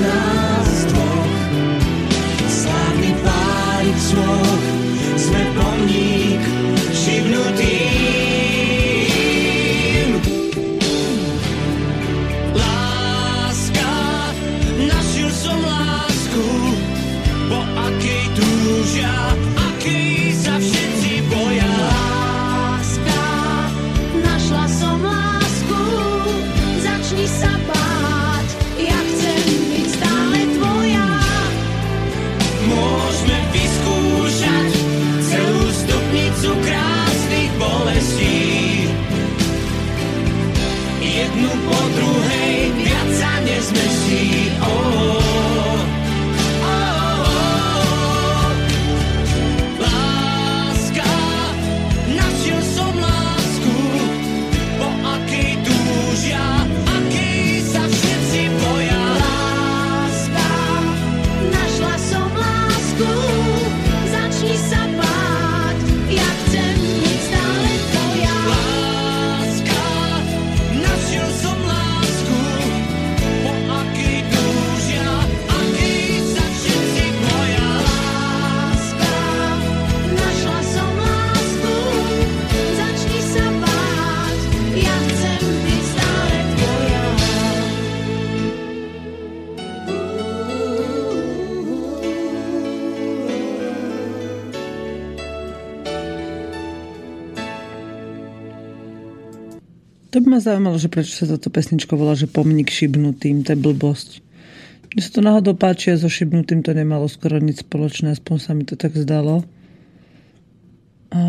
[0.00, 1.34] nás dvoch.
[2.48, 3.12] Slávny
[4.00, 4.64] svoch,
[5.20, 6.42] sme pomník
[6.96, 7.80] šibnutým.
[12.56, 13.92] Láska,
[14.80, 16.48] našiel som lásku,
[17.76, 19.29] akej túžia,
[100.40, 104.24] ma zaujímalo, že prečo sa toto pesničko volá, že pomník šibnutým, to je blbosť.
[104.96, 108.56] Mne sa to náhodou páči a so šibnutým to nemalo skoro nič spoločné, aspoň sa
[108.56, 109.44] mi to tak zdalo.
[111.12, 111.20] A...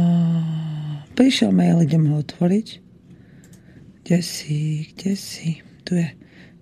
[1.11, 2.67] Prišiel mail, idem ho otvoriť.
[4.07, 5.59] Kde si, kde si?
[5.83, 6.07] Tu je.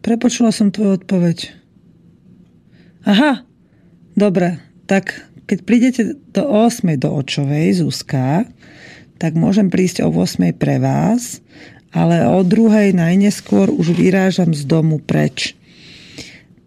[0.01, 1.53] Prepočula som tvoju odpoveď.
[3.05, 3.45] Aha,
[4.17, 4.57] dobre,
[4.89, 5.13] tak
[5.45, 6.01] keď prídete
[6.33, 6.97] do 8.
[6.97, 8.49] do Očovej, Zuzka,
[9.21, 10.49] tak môžem prísť o 8.
[10.57, 11.45] pre vás,
[11.89, 15.57] ale o druhej najneskôr už vyrážam z domu preč.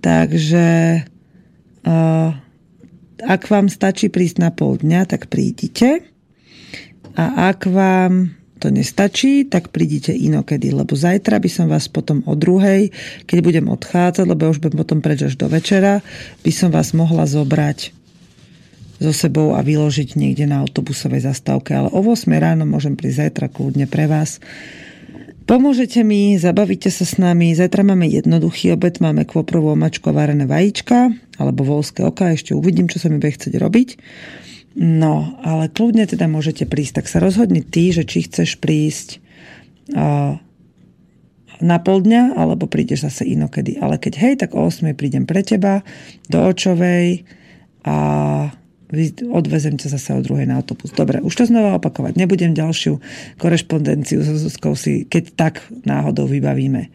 [0.02, 1.02] Takže
[3.22, 6.02] ak vám stačí prísť na pol dňa, tak prídite.
[7.14, 12.38] A ak vám to nestačí, tak prídite inokedy, lebo zajtra by som vás potom o
[12.38, 12.94] druhej,
[13.26, 15.98] keď budem odchádzať, lebo už budem potom preč až do večera,
[16.46, 17.90] by som vás mohla zobrať
[19.02, 21.74] so sebou a vyložiť niekde na autobusovej zastávke.
[21.74, 24.38] Ale o 8 ráno môžem prísť zajtra kľudne pre vás.
[25.42, 27.50] Pomôžete mi, zabavíte sa s nami.
[27.56, 32.86] Zajtra máme jednoduchý obed, máme kvoprovú omačku a varené vajíčka, alebo volské oka, ešte uvidím,
[32.86, 33.88] čo sa mi bude chcieť robiť.
[34.78, 37.02] No, ale kľudne teda môžete prísť.
[37.02, 39.18] Tak sa rozhodni ty, že či chceš prísť
[39.92, 40.38] a,
[41.58, 43.82] na pol dňa, alebo prídeš zase inokedy.
[43.82, 45.82] Ale keď hej, tak o 8 prídem pre teba
[46.30, 47.26] do Očovej
[47.82, 47.96] a
[49.32, 50.92] odvezem ťa zase o druhej na autobus.
[50.92, 52.20] Dobre, už to znova opakovať.
[52.20, 53.00] Nebudem ďalšiu
[53.40, 55.54] korešpondenciu so Zuzkou si, keď tak
[55.88, 56.92] náhodou vybavíme.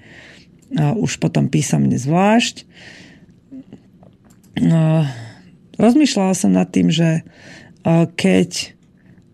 [0.77, 2.69] A už potom písomne zvlášť.
[4.61, 5.09] No,
[5.81, 7.25] rozmýšľala som nad tým, že
[8.13, 8.76] keď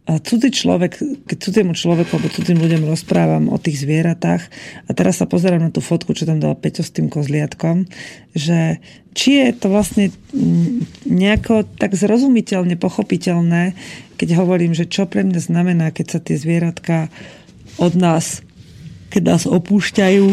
[0.04, 4.43] a cudzí človek, keď cudziemu človeku alebo cudzím ľuďom rozprávam o tých zvieratách.
[4.88, 7.88] A teraz sa pozerám na tú fotku, čo tam dala Peťo s tým kozliatkom,
[8.36, 8.84] že
[9.16, 13.80] či je to vlastne mm, nejako tak zrozumiteľne, pochopiteľné,
[14.20, 17.08] keď hovorím, že čo pre mňa znamená, keď sa tie zvieratka
[17.80, 18.43] od nás
[19.14, 20.26] keď nás opúšťajú,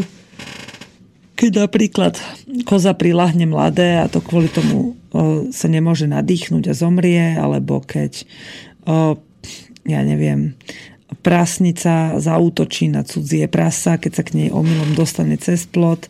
[1.37, 2.17] keď napríklad
[2.65, 4.97] koza prilahne mladé a to kvôli tomu
[5.53, 8.25] sa nemôže nadýchnuť a zomrie, alebo keď,
[9.91, 10.55] ja neviem,
[11.21, 16.07] prasnica zautočí na cudzie prasa, keď sa k nej omylom dostane cez plot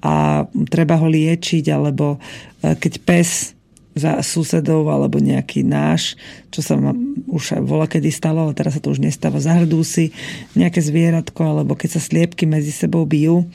[0.00, 2.16] a treba ho liečiť, alebo
[2.64, 3.52] e, keď pes
[3.98, 6.14] za susedov alebo nejaký náš,
[6.54, 6.94] čo sa ma
[7.26, 10.14] už vola kedy stalo, ale teraz sa to už nestáva, zahrdú si
[10.54, 13.50] nejaké zvieratko alebo keď sa sliepky medzi sebou bijú.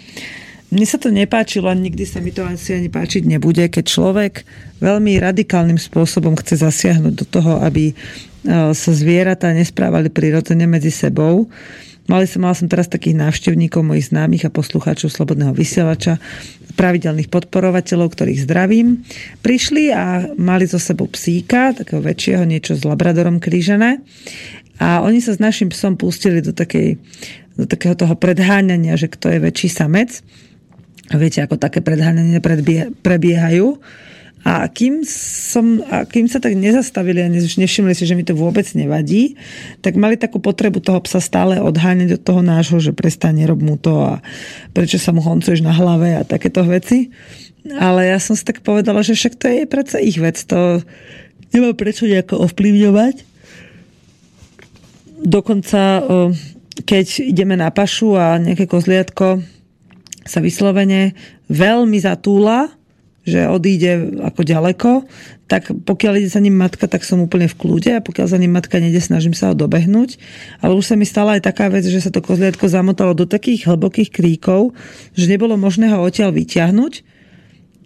[0.74, 4.34] Mne sa to nepáčilo a nikdy sa mi to asi ani páčiť nebude, keď človek
[4.82, 7.94] veľmi radikálnym spôsobom chce zasiahnuť do toho, aby e,
[8.74, 11.46] sa zvieratá nesprávali prirodzene medzi sebou
[12.04, 16.20] Mali som, mal som teraz takých návštevníkov, mojich známych a poslucháčov Slobodného vysielača,
[16.76, 19.08] pravidelných podporovateľov, ktorých zdravím.
[19.40, 24.04] Prišli a mali so sebou psíka, takého väčšieho, niečo s labradorom krížené.
[24.84, 27.00] A oni sa s našim psom pustili do, takej,
[27.56, 30.20] do takého toho predháňania, že kto je väčší samec.
[31.12, 32.40] Viete, ako také predháňanie
[33.04, 33.82] prebiehajú.
[34.44, 38.68] A kým, som, a kým sa tak nezastavili a nevšimli si, že mi to vôbec
[38.76, 39.40] nevadí,
[39.80, 43.80] tak mali takú potrebu toho psa stále odháňať od toho nášho, že prestane rob mu
[43.80, 44.14] to a
[44.76, 47.08] prečo sa mu honcuješ na hlave a takéto veci.
[47.80, 50.84] Ale ja som si tak povedala, že však to je predsa ich vec, to
[51.56, 53.24] nemá prečo nejako ovplyvňovať.
[55.24, 56.04] Dokonca,
[56.84, 59.40] keď ideme na pašu a nejaké kozliatko
[60.24, 61.16] sa vyslovene
[61.52, 62.72] veľmi zatúla,
[63.24, 64.92] že odíde ako ďaleko,
[65.48, 68.52] tak pokiaľ ide za ním matka, tak som úplne v kľude a pokiaľ za ním
[68.52, 70.20] matka nede, snažím sa ho dobehnúť.
[70.60, 73.72] Ale už sa mi stala aj taká vec, že sa to kozliatko zamotalo do takých
[73.72, 74.76] hlbokých kríkov,
[75.16, 76.94] že nebolo možné ho odtiaľ vyťahnuť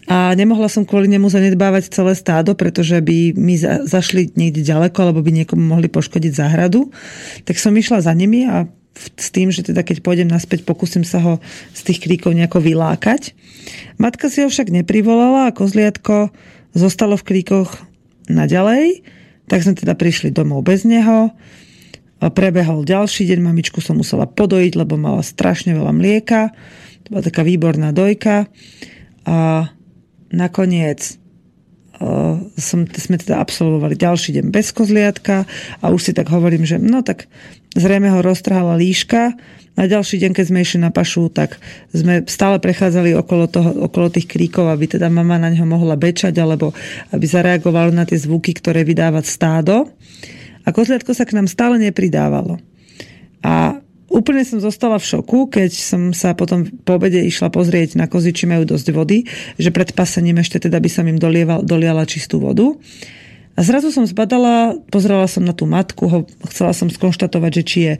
[0.07, 5.19] a nemohla som kvôli nemu zanedbávať celé stádo, pretože by mi zašli niekde ďaleko alebo
[5.19, 6.87] by niekomu mohli poškodiť záhradu.
[7.43, 11.21] Tak som išla za nimi a s tým, že teda keď pôjdem naspäť, pokúsim sa
[11.21, 11.33] ho
[11.71, 13.37] z tých kríkov nejako vylákať.
[14.01, 16.33] Matka si ho však neprivolala a kozliatko
[16.73, 17.77] zostalo v kríkoch
[18.27, 19.05] naďalej,
[19.47, 21.31] tak sme teda prišli domov bez neho.
[22.17, 26.49] Prebehol ďalší deň, mamičku som musela podojiť, lebo mala strašne veľa mlieka.
[27.05, 28.49] To bola taká výborná dojka.
[29.23, 29.69] A
[30.33, 31.21] nakoniec
[32.57, 35.49] som, sme teda absolvovali ďalší deň bez kozliatka
[35.81, 37.25] a už si tak hovorím, že no tak
[37.73, 39.33] zrejme ho roztrhala líška.
[39.77, 41.61] Na ďalší deň, keď sme išli na pašu, tak
[41.93, 46.33] sme stále prechádzali okolo, toho, okolo tých kríkov, aby teda mama na neho mohla bečať,
[46.41, 46.73] alebo
[47.13, 49.85] aby zareagovala na tie zvuky, ktoré vydáva stádo.
[50.65, 52.57] A kozliatko sa k nám stále nepridávalo.
[53.45, 53.77] A
[54.07, 58.31] Úplne som zostala v šoku, keď som sa potom po obede išla pozrieť na kozy,
[58.31, 59.27] či majú dosť vody,
[59.59, 62.71] že pred pasením ešte teda by som im dolieval, doliala čistú vodu.
[63.57, 67.79] A zrazu som zbadala, pozrela som na tú matku, ho, chcela som skonštatovať, že či
[67.89, 67.93] je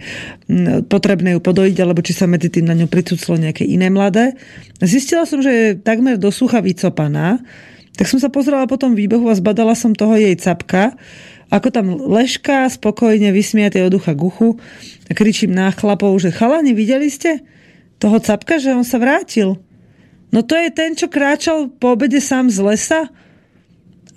[0.86, 4.38] potrebné ju podojiť, alebo či sa medzi tým na ňu pricuclo nejaké iné mladé.
[4.78, 7.42] Zistila som, že je takmer do sucha vycopaná,
[7.98, 10.94] tak som sa pozrela po tom výbehu a zbadala som toho jej capka,
[11.48, 14.60] ako tam leška, spokojne vysmiatej od ducha guchu
[15.08, 17.44] a kričím na chlapov, že chalani, videli ste
[17.98, 19.56] toho capka, že on sa vrátil?
[20.36, 23.02] No to je ten, čo kráčal po obede sám z lesa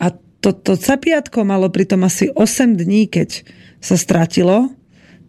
[0.02, 0.06] a
[0.42, 3.46] to, to capiatko malo pritom asi 8 dní, keď
[3.78, 4.74] sa stratilo.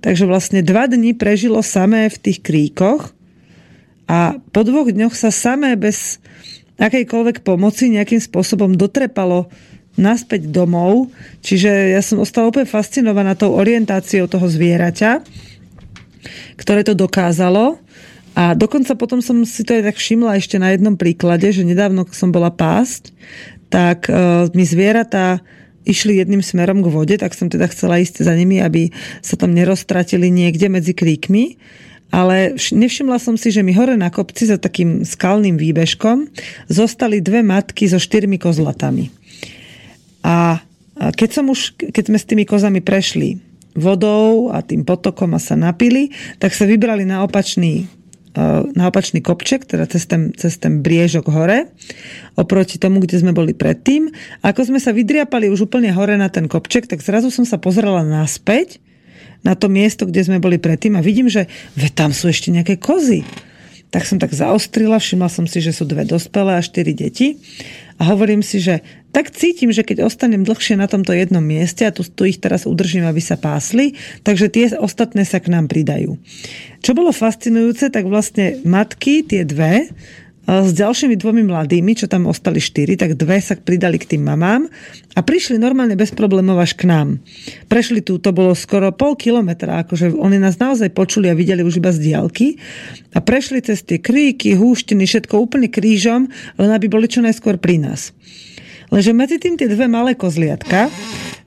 [0.02, 3.14] Takže vlastne 2 dní prežilo samé v tých kríkoch
[4.10, 6.18] a po dvoch dňoch sa samé bez
[6.82, 9.54] akejkoľvek pomoci nejakým spôsobom dotrepalo
[9.99, 11.11] naspäť domov.
[11.43, 15.23] Čiže ja som ostala úplne fascinovaná tou orientáciou toho zvieraťa,
[16.55, 17.79] ktoré to dokázalo.
[18.31, 22.07] A dokonca potom som si to aj tak všimla ešte na jednom príklade, že nedávno
[22.15, 23.11] som bola pásť,
[23.67, 25.43] tak uh, mi zvieratá
[25.83, 29.51] išli jedným smerom k vode, tak som teda chcela ísť za nimi, aby sa tam
[29.51, 31.57] neroztratili niekde medzi kríkmi.
[32.11, 36.27] Ale nevšimla som si, že mi hore na kopci za takým skalným výbežkom
[36.67, 39.20] zostali dve matky so štyrmi kozlatami.
[40.22, 40.61] A
[41.17, 43.41] keď, som už, keď sme s tými kozami prešli
[43.74, 47.88] vodou a tým potokom a sa napili, tak sa vybrali na opačný
[48.32, 51.67] Eh, na opačný kopček, teda cez ten, cez ten briežok hore,
[52.39, 54.07] oproti tomu, kde sme boli predtým.
[54.39, 57.59] A ako sme sa vydriapali už úplne hore na ten kopček, tak zrazu som sa
[57.59, 58.80] pozerala naspäť
[59.43, 62.80] na to miesto, kde sme boli predtým a vidím, že ve, tam sú ešte nejaké
[62.80, 63.28] kozy.
[63.91, 67.36] Tak som tak zaostrila, všimla som si, že sú dve dospelé a štyri deti
[67.99, 68.80] a hovorím si, že
[69.12, 72.64] tak cítim, že keď ostanem dlhšie na tomto jednom mieste a tu, tu ich teraz
[72.64, 76.16] udržím, aby sa pásli, takže tie ostatné sa k nám pridajú.
[76.80, 79.91] Čo bolo fascinujúce, tak vlastne matky, tie dve,
[80.41, 84.66] s ďalšími dvomi mladými, čo tam ostali štyri, tak dve sa pridali k tým mamám
[85.14, 87.22] a prišli normálne bez problémov až k nám.
[87.70, 91.78] Prešli tu, to bolo skoro pol kilometra, akože oni nás naozaj počuli a videli už
[91.78, 92.57] iba z diálky
[93.14, 97.78] a prešli cez tie kríky, húštiny, všetko úplne krížom, len aby boli čo najskôr pri
[97.78, 98.09] nás.
[98.91, 100.91] Lenže medzi tým tie dve malé kozliatka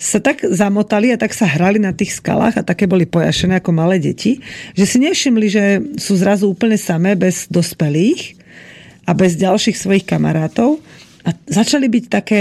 [0.01, 3.71] sa tak zamotali a tak sa hrali na tých skalách a také boli pojašené ako
[3.77, 4.41] malé deti,
[4.73, 5.65] že si nevšimli, že
[6.01, 8.41] sú zrazu úplne samé bez dospelých
[9.05, 10.81] a bez ďalších svojich kamarátov.
[11.25, 12.41] A začali byť také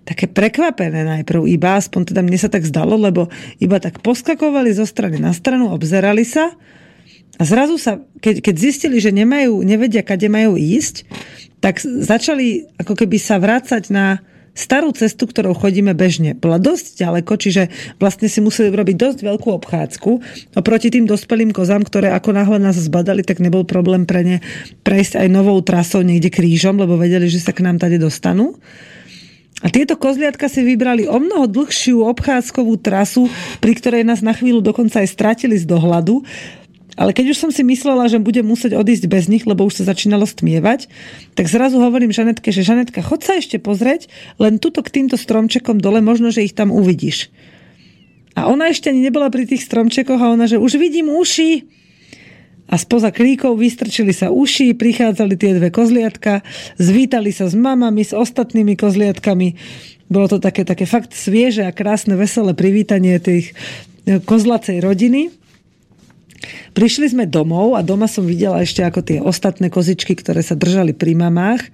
[0.00, 3.30] také prekvapené najprv iba, aspoň teda mne sa tak zdalo, lebo
[3.62, 6.50] iba tak poskakovali zo strany na stranu, obzerali sa
[7.36, 11.06] a zrazu sa, keď, keď zistili, že nemajú, nevedia, kade majú ísť,
[11.60, 14.24] tak začali ako keby sa vrácať na
[14.56, 16.34] starú cestu, ktorou chodíme bežne.
[16.34, 17.62] Bola dosť ďaleko, čiže
[18.02, 20.10] vlastne si museli urobiť dosť veľkú obchádzku.
[20.58, 24.36] Oproti tým dospelým kozám, ktoré ako náhle nás zbadali, tak nebol problém pre ne
[24.82, 28.58] prejsť aj novou trasou niekde krížom, lebo vedeli, že sa k nám tady dostanú.
[29.60, 33.28] A tieto kozliatka si vybrali o mnoho dlhšiu obchádzkovú trasu,
[33.60, 36.24] pri ktorej nás na chvíľu dokonca aj stratili z dohľadu,
[36.96, 39.90] ale keď už som si myslela, že budem musieť odísť bez nich, lebo už sa
[39.90, 40.90] začínalo stmievať,
[41.38, 44.10] tak zrazu hovorím Žanetke, že Žanetka, chod sa ešte pozrieť,
[44.42, 47.30] len tuto k týmto stromčekom dole, možno, že ich tam uvidíš.
[48.38, 51.66] A ona ešte ani nebola pri tých stromčekoch a ona, že už vidím uši.
[52.70, 56.46] A spoza kríkov vystrčili sa uši, prichádzali tie dve kozliatka,
[56.78, 59.58] zvítali sa s mamami, s ostatnými kozliatkami.
[60.06, 63.58] Bolo to také, také fakt svieže a krásne, veselé privítanie tých
[64.06, 65.39] kozlacej rodiny.
[66.72, 70.96] Prišli sme domov a doma som videla ešte ako tie ostatné kozičky, ktoré sa držali
[70.96, 71.68] pri mamách,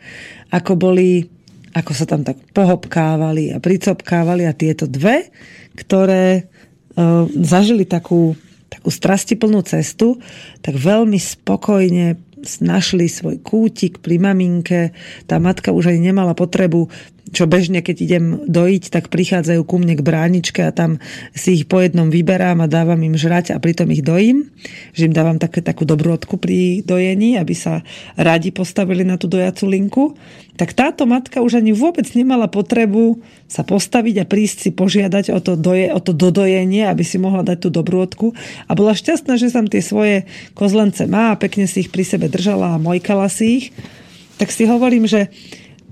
[0.50, 1.30] ako boli,
[1.70, 5.30] ako sa tam tak pohopkávali a pricopkávali a tieto dve,
[5.78, 8.34] ktoré uh, zažili takú,
[8.66, 10.18] takú strastiplnú cestu,
[10.64, 12.18] tak veľmi spokojne
[12.62, 14.94] našli svoj kútik pri maminke.
[15.26, 16.86] Tá matka už aj nemala potrebu
[17.34, 21.02] čo bežne, keď idem dojiť, tak prichádzajú ku mne k bráničke a tam
[21.34, 24.54] si ich po jednom vyberám a dávam im žrať a pritom ich dojím.
[24.94, 27.82] Že im dávam také, takú dobrotku pri dojení, aby sa
[28.14, 30.04] radi postavili na tú dojacú linku.
[30.54, 33.18] Tak táto matka už ani vôbec nemala potrebu
[33.50, 37.42] sa postaviť a prísť si požiadať o to, doje, o to dodojenie, aby si mohla
[37.42, 38.38] dať tú dobrotku.
[38.70, 42.30] A bola šťastná, že tam tie svoje kozlence má a pekne si ich pri sebe
[42.30, 43.66] držala a mojkala si ich.
[44.38, 45.28] Tak si hovorím, že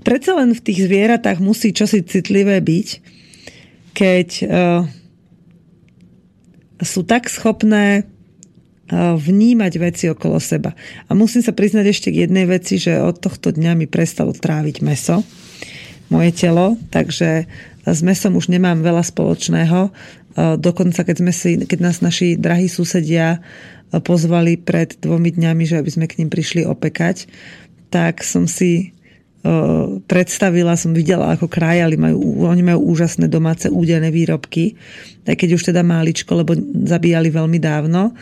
[0.05, 2.87] predsa len v tých zvieratách musí čosi citlivé byť,
[3.97, 4.85] keď uh,
[6.77, 10.77] sú tak schopné uh, vnímať veci okolo seba.
[11.09, 14.85] A musím sa priznať ešte k jednej veci, že od tohto dňa mi prestalo tráviť
[14.85, 15.25] meso,
[16.13, 17.49] moje telo, takže
[17.81, 19.89] s mesom už nemám veľa spoločného.
[19.89, 23.41] Uh, dokonca, keď, sme si, keď nás naši drahí susedia
[23.95, 27.29] pozvali pred dvomi dňami, že aby sme k ním prišli opekať,
[27.93, 28.94] tak som si
[30.09, 34.73] predstavila, som videla, ako krajali, majú, oni majú úžasné domáce údené výrobky,
[35.29, 38.13] aj keď už teda máličko, lebo zabíjali veľmi dávno,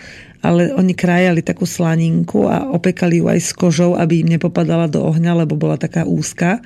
[0.43, 4.99] ale oni krajali takú slaninku a opekali ju aj s kožou, aby im nepopadala do
[4.99, 6.59] ohňa, lebo bola taká úzka.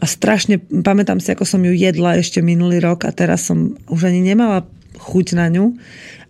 [0.00, 4.08] A strašne, pamätám si, ako som ju jedla ešte minulý rok a teraz som už
[4.08, 4.64] ani nemala
[4.96, 5.76] chuť na ňu.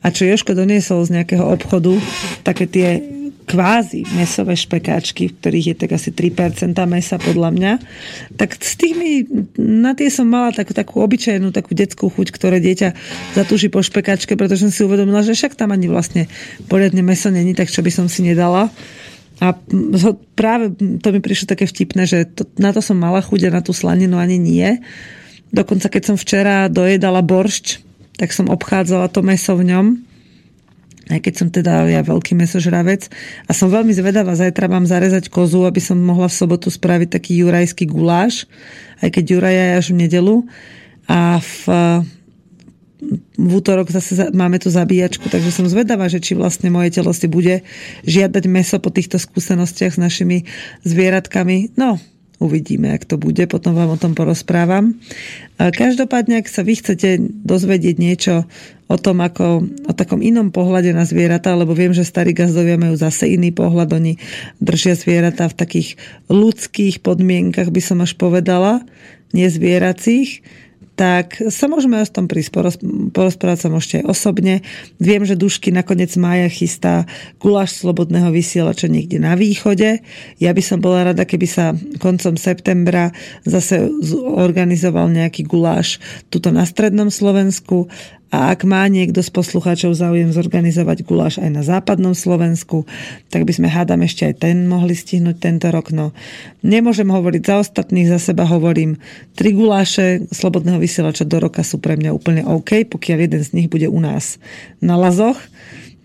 [0.03, 1.95] A čo Joško doniesol z nejakého obchodu,
[2.43, 2.99] také tie
[3.45, 7.73] kvázi mesové špekáčky, v ktorých je tak asi 3% mesa podľa mňa,
[8.39, 9.27] tak s tými,
[9.59, 12.95] na tie som mala takú, takú obyčajnú, takú detskú chuť, ktoré dieťa
[13.35, 16.31] zatúži po špekáčke, pretože som si uvedomila, že však tam ani vlastne
[16.71, 18.71] poriadne meso není, tak čo by som si nedala.
[19.43, 19.59] A
[20.39, 20.71] práve
[21.03, 23.75] to mi prišlo také vtipné, že to, na to som mala chuť a na tú
[23.75, 24.79] slaninu ani nie.
[25.51, 27.83] Dokonca keď som včera dojedala boršč,
[28.15, 30.12] tak som obchádzala to meso v ňom
[31.11, 33.11] aj keď som teda ja veľký mesožravec
[33.49, 37.43] a som veľmi zvedavá, zajtra mám zarezať kozu, aby som mohla v sobotu spraviť taký
[37.43, 38.47] jurajský guláš,
[39.03, 40.37] aj keď Juraj je až v nedelu
[41.11, 41.59] a v,
[43.35, 47.27] v útorok zase máme tu zabíjačku, takže som zvedavá, že či vlastne moje telo si
[47.27, 47.67] bude
[48.07, 50.47] žiadať meso po týchto skúsenostiach s našimi
[50.87, 51.75] zvieratkami.
[51.75, 51.99] No,
[52.43, 54.99] Uvidíme, ak to bude, potom vám o tom porozprávam.
[55.63, 58.51] Každopádne, ak sa vy chcete dozvedieť niečo
[58.91, 62.99] o tom, ako, o takom inom pohľade na zvieratá, lebo viem, že starí gazdovia majú
[62.99, 64.19] zase iný pohľad, oni
[64.59, 65.89] držia zvieratá v takých
[66.27, 68.83] ľudských podmienkach, by som až povedala,
[69.33, 70.43] nezvieracích
[70.93, 72.53] tak sa môžeme o tom prísť
[73.17, 74.55] porozprávať sa môžete aj osobne.
[75.01, 77.09] Viem, že Dušky nakoniec mája chystá
[77.41, 80.05] guláš slobodného vysielača niekde na východe.
[80.37, 83.17] Ja by som bola rada, keby sa koncom septembra
[83.49, 83.89] zase
[84.21, 85.97] organizoval nejaký guláš
[86.29, 87.89] tuto na strednom Slovensku
[88.33, 92.89] A ak má niekto z poslucháčov záujem zorganizovať guláš aj na západnom Slovensku,
[93.29, 95.93] tak by sme hádam ešte aj ten mohli stihnúť tento rok.
[95.93, 96.17] No,
[96.65, 98.97] nemôžem hovoriť za ostatných, za seba hovorím.
[99.37, 103.69] Tri guláše Slobodného vysielača do roka sú pre mňa úplne OK, pokiaľ jeden z nich
[103.69, 104.41] bude u nás
[104.81, 105.37] na Lazoch.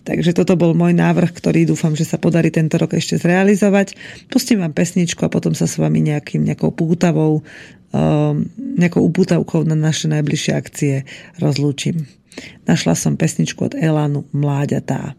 [0.04, 3.96] Takže toto bol môj návrh, ktorý dúfam, že sa podarí tento rok ešte zrealizovať.
[4.32, 7.44] Pustím vám pesničku a potom sa s vami nejakým, nejakou pútavou,
[7.92, 8.36] um,
[8.80, 11.04] nejakou upútavkou na naše najbližšie akcie
[11.44, 12.17] rozlúčim.
[12.68, 15.18] Našla som pesničku od Elanu Mláďatá.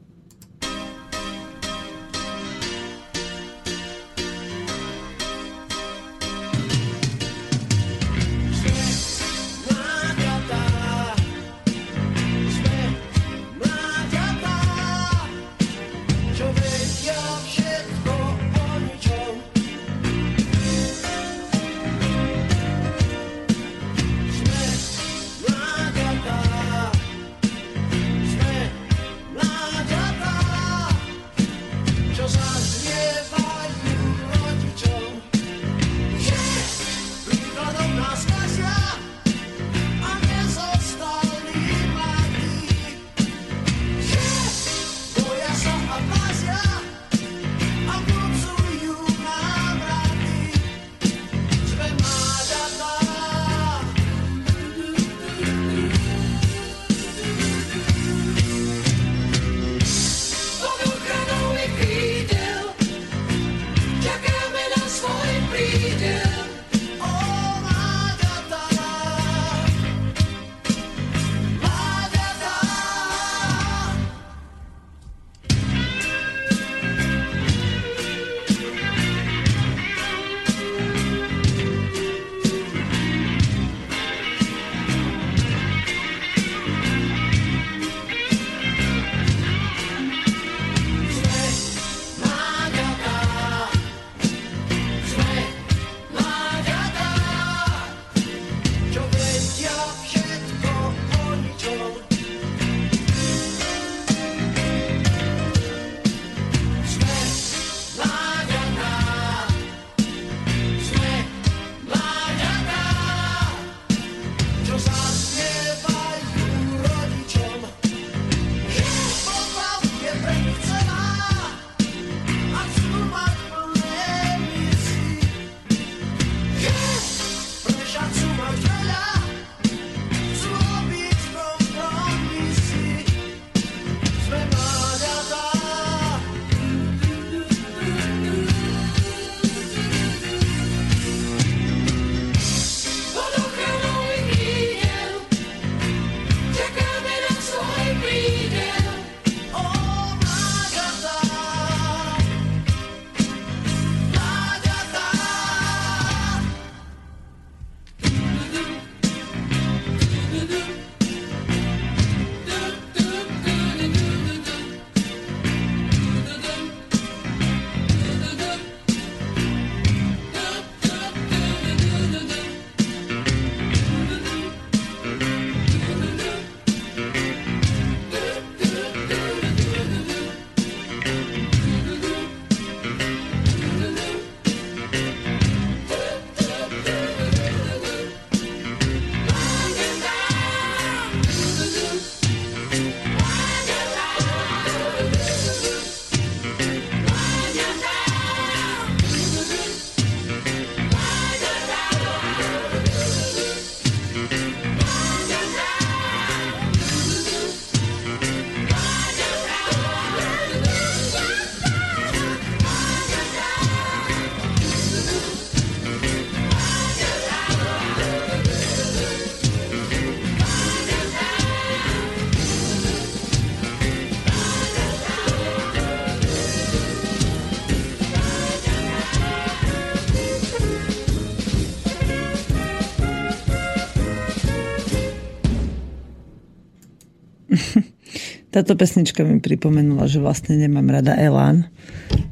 [238.58, 241.70] Táto pesnička mi pripomenula, že vlastne nemám rada Elán.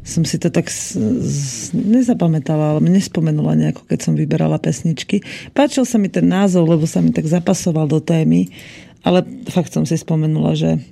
[0.02, 5.22] Som si to tak s, s, nezapamätala, ale nespomenula nejako, keď som vyberala pesničky.
[5.54, 8.50] Páčil sa mi ten názov, lebo sa mi tak zapasoval do témy,
[9.06, 9.22] ale
[9.54, 10.82] fakt som si spomenula, že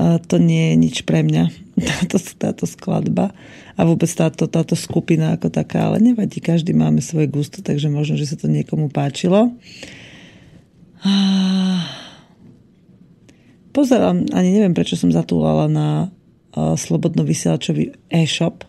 [0.00, 1.52] to nie je nič pre mňa,
[1.92, 3.36] táto, táto skladba
[3.76, 8.16] a vôbec táto, táto skupina ako taká, ale nevadí, každý máme svoje gusto, takže možno,
[8.16, 9.52] že sa to niekomu páčilo.
[11.04, 11.12] A
[13.76, 18.64] pozerám, ani neviem, prečo som zatúlala na uh, slobodno vysielačový e-shop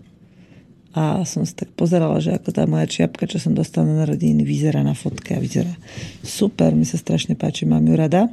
[0.97, 4.41] a som si tak pozerala, že ako tá moja čiapka, čo som dostala na narodiny,
[4.41, 5.71] vyzerá na fotke a vyzerá
[6.25, 8.27] super, mi sa strašne páči, mám ju rada.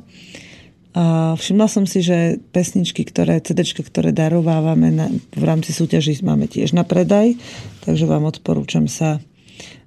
[0.94, 6.46] A všimla som si, že pesničky, ktoré, CD, ktoré darovávame na, v rámci súťaží, máme
[6.46, 7.34] tiež na predaj,
[7.82, 9.18] takže vám odporúčam sa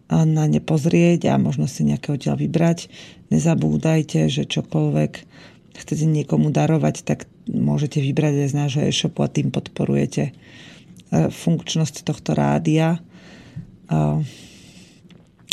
[0.08, 2.88] na ne pozrieť a možno si nejaké odtiaľ vybrať.
[3.32, 5.12] Nezabúdajte, že čokoľvek
[5.78, 10.32] chcete niekomu darovať, tak môžete vybrať aj z nášho e-shopu a tým podporujete e,
[11.30, 13.00] funkčnosť tohto rádia.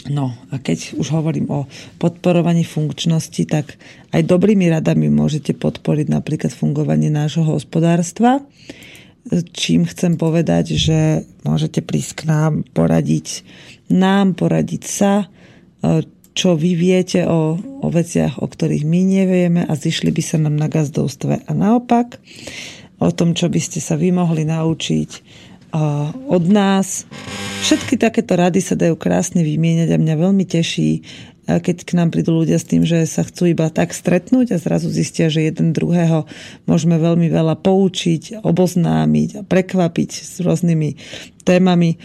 [0.05, 1.61] No a keď už hovorím o
[1.97, 3.81] podporovaní funkčnosti, tak
[4.13, 8.45] aj dobrými radami môžete podporiť napríklad fungovanie nášho hospodárstva.
[9.57, 13.41] Čím chcem povedať, že môžete prísť k nám, poradiť
[13.89, 15.33] nám, poradiť sa,
[16.35, 20.59] čo vy viete o, o veciach, o ktorých my nevieme a zišli by sa nám
[20.59, 21.47] na gazdovstve.
[21.47, 22.19] A naopak,
[22.99, 25.11] o tom, čo by ste sa vy mohli naučiť
[26.31, 27.03] od nás.
[27.67, 31.03] Všetky takéto rady sa dajú krásne vymieňať a mňa veľmi teší,
[31.45, 34.89] keď k nám prídu ľudia s tým, že sa chcú iba tak stretnúť a zrazu
[34.89, 36.31] zistia, že jeden druhého
[36.65, 40.97] môžeme veľmi veľa poučiť, oboznámiť a prekvapiť s rôznymi
[41.43, 41.99] témami,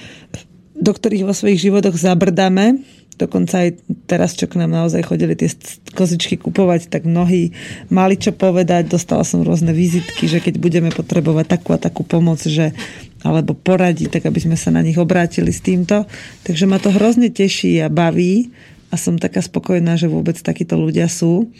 [0.73, 2.81] do ktorých vo svojich životoch zabrdáme
[3.19, 5.51] dokonca aj teraz, čo k nám naozaj chodili tie
[5.91, 7.51] kozičky kupovať, tak mnohí
[7.91, 8.87] mali čo povedať.
[8.87, 12.71] Dostala som rôzne vizitky, že keď budeme potrebovať takú a takú pomoc, že
[13.19, 16.07] alebo poradiť, tak aby sme sa na nich obrátili s týmto.
[16.47, 18.55] Takže ma to hrozne teší a baví
[18.89, 21.51] a som taká spokojná, že vôbec takíto ľudia sú.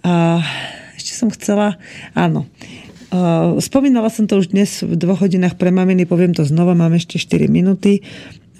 [0.00, 0.40] A
[0.96, 1.76] ešte som chcela,
[2.16, 2.48] áno,
[3.60, 7.20] Spomínala som to už dnes v dvoch hodinách pre maminy, poviem to znova, mám ešte
[7.20, 8.00] 4 minúty.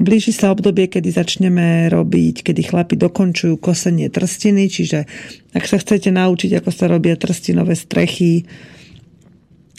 [0.00, 5.04] Blíži sa obdobie, kedy začneme robiť, kedy chlapi dokončujú kosenie trstiny, čiže
[5.52, 8.48] ak sa chcete naučiť, ako sa robia trstinové strechy,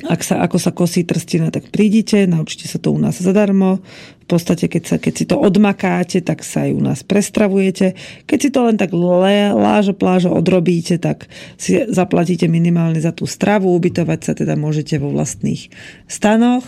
[0.03, 3.79] ak sa, ako sa kosí trstina, tak prídite, naučite sa to u nás zadarmo.
[4.23, 7.95] V podstate, keď, sa, keď si to odmakáte, tak sa aj u nás prestravujete.
[8.27, 13.71] Keď si to len tak lážo plážo odrobíte, tak si zaplatíte minimálne za tú stravu.
[13.71, 15.71] Ubytovať sa teda môžete vo vlastných
[16.09, 16.67] stanoch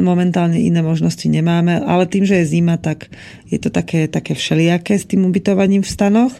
[0.00, 3.08] momentálne iné možnosti nemáme, ale tým, že je zima, tak
[3.48, 6.34] je to také, také všelijaké s tým ubytovaním v stanoch.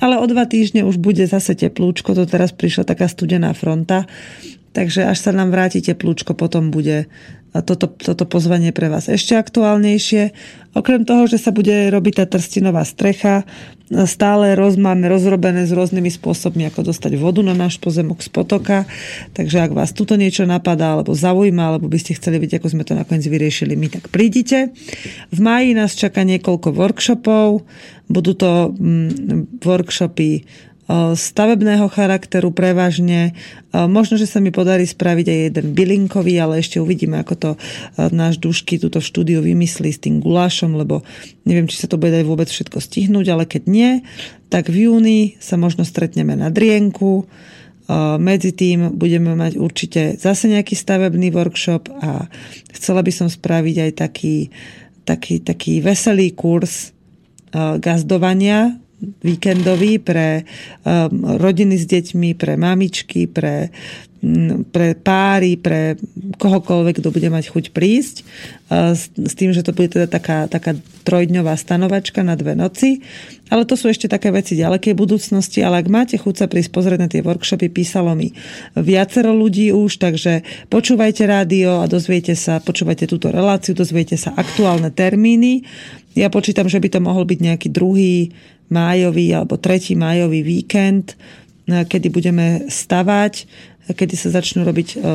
[0.00, 4.08] Ale o dva týždne už bude zase teplúčko, to teraz prišla taká studená fronta,
[4.74, 7.06] takže až sa nám vráti teplúčko, potom bude
[7.62, 10.34] toto, toto pozvanie pre vás ešte aktuálnejšie.
[10.74, 13.46] Okrem toho, že sa bude robiť tá trstinová strecha,
[14.10, 18.88] stále roz, máme rozrobené s rôznymi spôsobmi, ako dostať vodu na náš pozemok z potoka.
[19.38, 22.82] Takže ak vás tuto niečo napadá, alebo zaujíma, alebo by ste chceli vidieť, ako sme
[22.82, 24.74] to nakoniec vyriešili my, tak prídite.
[25.30, 27.62] V máji nás čaká niekoľko workshopov.
[28.10, 30.42] Budú to mm, workshopy
[30.90, 33.32] stavebného charakteru prevažne.
[33.72, 37.50] Možno, že sa mi podarí spraviť aj jeden bylinkový, ale ešte uvidíme, ako to
[38.12, 41.00] náš dušky túto štúdiu vymyslí s tým gulášom, lebo
[41.48, 43.90] neviem, či sa to bude aj vôbec všetko stihnúť, ale keď nie,
[44.52, 47.24] tak v júni sa možno stretneme na Drienku.
[48.20, 52.28] Medzi tým budeme mať určite zase nejaký stavebný workshop a
[52.76, 54.48] chcela by som spraviť aj taký,
[55.08, 56.92] taký, taký veselý kurz
[57.54, 58.83] gazdovania
[59.22, 60.42] víkendový pre
[60.84, 63.68] um, rodiny s deťmi, pre mamičky, pre,
[64.72, 66.00] pre páry, pre
[66.40, 68.24] kohokoľvek, kto bude mať chuť prísť.
[68.72, 70.74] Uh, s tým, že to bude teda taká, taká
[71.04, 73.04] trojdňová stanovačka na dve noci.
[73.52, 75.60] Ale to sú ešte také veci ďalekej budúcnosti.
[75.60, 78.32] Ale ak máte chuť sa prísť pozrieť na tie workshopy, písalo mi
[78.72, 80.42] viacero ľudí už, takže
[80.72, 85.68] počúvajte rádio a dozviete sa, počúvajte túto reláciu, dozviete sa aktuálne termíny.
[86.16, 88.32] Ja počítam, že by to mohol byť nejaký druhý
[88.72, 91.14] májový alebo tretí májový víkend,
[91.68, 93.48] e, kedy budeme stavať,
[93.92, 95.06] kedy sa začnú robiť, e,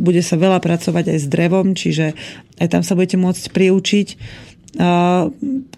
[0.00, 2.16] bude sa veľa pracovať aj s drevom, čiže
[2.56, 4.08] aj tam sa budete môcť priučiť.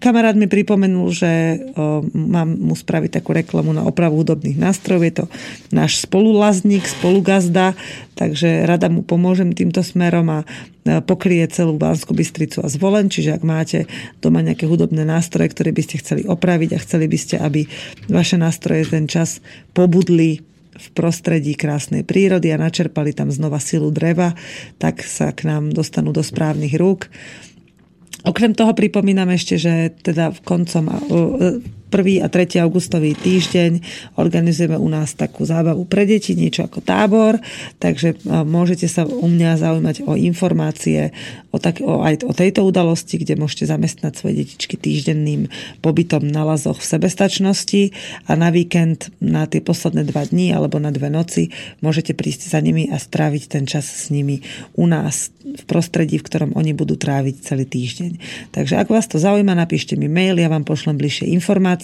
[0.01, 1.63] Kamarát mi pripomenul, že
[2.11, 5.03] mám mu spraviť takú reklamu na opravu hudobných nástrojov.
[5.07, 5.25] Je to
[5.71, 7.79] náš spolulazník, spolugazda,
[8.19, 10.41] takže rada mu pomôžem týmto smerom a
[11.07, 13.07] pokrie celú Banskú Bystricu a zvolen.
[13.07, 13.87] Čiže ak máte
[14.19, 17.71] doma nejaké hudobné nástroje, ktoré by ste chceli opraviť a chceli by ste, aby
[18.11, 19.39] vaše nástroje ten čas
[19.71, 20.43] pobudli
[20.81, 24.33] v prostredí krásnej prírody a načerpali tam znova silu dreva,
[24.81, 27.13] tak sa k nám dostanú do správnych rúk.
[28.25, 30.85] Okrem toho pripomínam ešte, že teda v koncom
[31.91, 32.23] 1.
[32.23, 32.63] a 3.
[32.63, 33.83] augustový týždeň
[34.17, 37.43] organizujeme u nás takú zábavu pre deti, niečo ako tábor,
[37.83, 41.11] takže môžete sa u mňa zaujímať o informácie
[41.51, 45.51] o, tak, o, aj o tejto udalosti, kde môžete zamestnať svoje detičky týždenným
[45.83, 47.83] pobytom na lazoch v sebestačnosti
[48.31, 51.51] a na víkend na tie posledné dva dní alebo na dve noci
[51.83, 54.47] môžete prísť za nimi a stráviť ten čas s nimi
[54.79, 58.11] u nás v prostredí, v ktorom oni budú tráviť celý týždeň.
[58.55, 61.80] Takže ak vás to zaujíma, napíšte mi mail, ja vám pošlem bližšie informácie.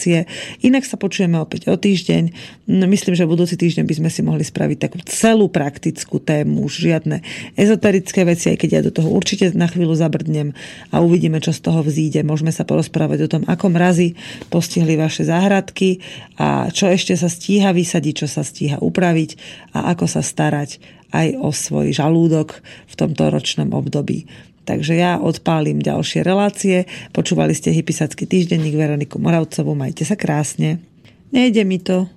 [0.60, 2.30] Inak sa počujeme opäť o týždeň.
[2.68, 6.84] No, myslím, že budúci týždeň by sme si mohli spraviť takú celú praktickú tému, už
[6.84, 7.24] žiadne
[7.56, 10.52] ezoterické veci, aj keď ja do toho určite na chvíľu zabrdnem
[10.92, 12.20] a uvidíme, čo z toho vzíde.
[12.26, 14.18] Môžeme sa porozprávať o tom, ako mrazy
[14.52, 16.04] postihli vaše záhradky
[16.36, 19.30] a čo ešte sa stíha vysadiť, čo sa stíha upraviť
[19.72, 20.78] a ako sa starať
[21.14, 24.26] aj o svoj žalúdok v tomto ročnom období.
[24.66, 26.90] Takže ja odpálim ďalšie relácie.
[27.14, 29.78] Počúvali ste Hypisacký týždenník Veroniku Moravcovú.
[29.78, 30.82] Majte sa krásne.
[31.30, 32.10] Nejde mi to.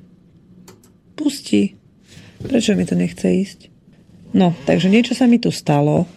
[1.14, 1.78] Pusti.
[2.42, 3.60] Prečo mi to nechce ísť?
[4.34, 6.10] No, takže niečo sa mi tu stalo,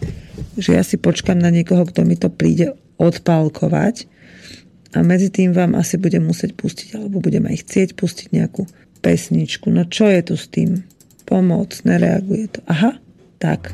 [0.57, 4.09] že ja si počkam na niekoho, kto mi to príde odpálkovať
[4.93, 8.69] a medzi tým vám asi budem musieť pustiť, alebo budem aj chcieť pustiť nejakú
[9.01, 9.73] pesničku.
[9.73, 10.85] No čo je tu s tým?
[11.25, 12.59] Pomoc, nereaguje to.
[12.69, 13.01] Aha,
[13.41, 13.73] tak.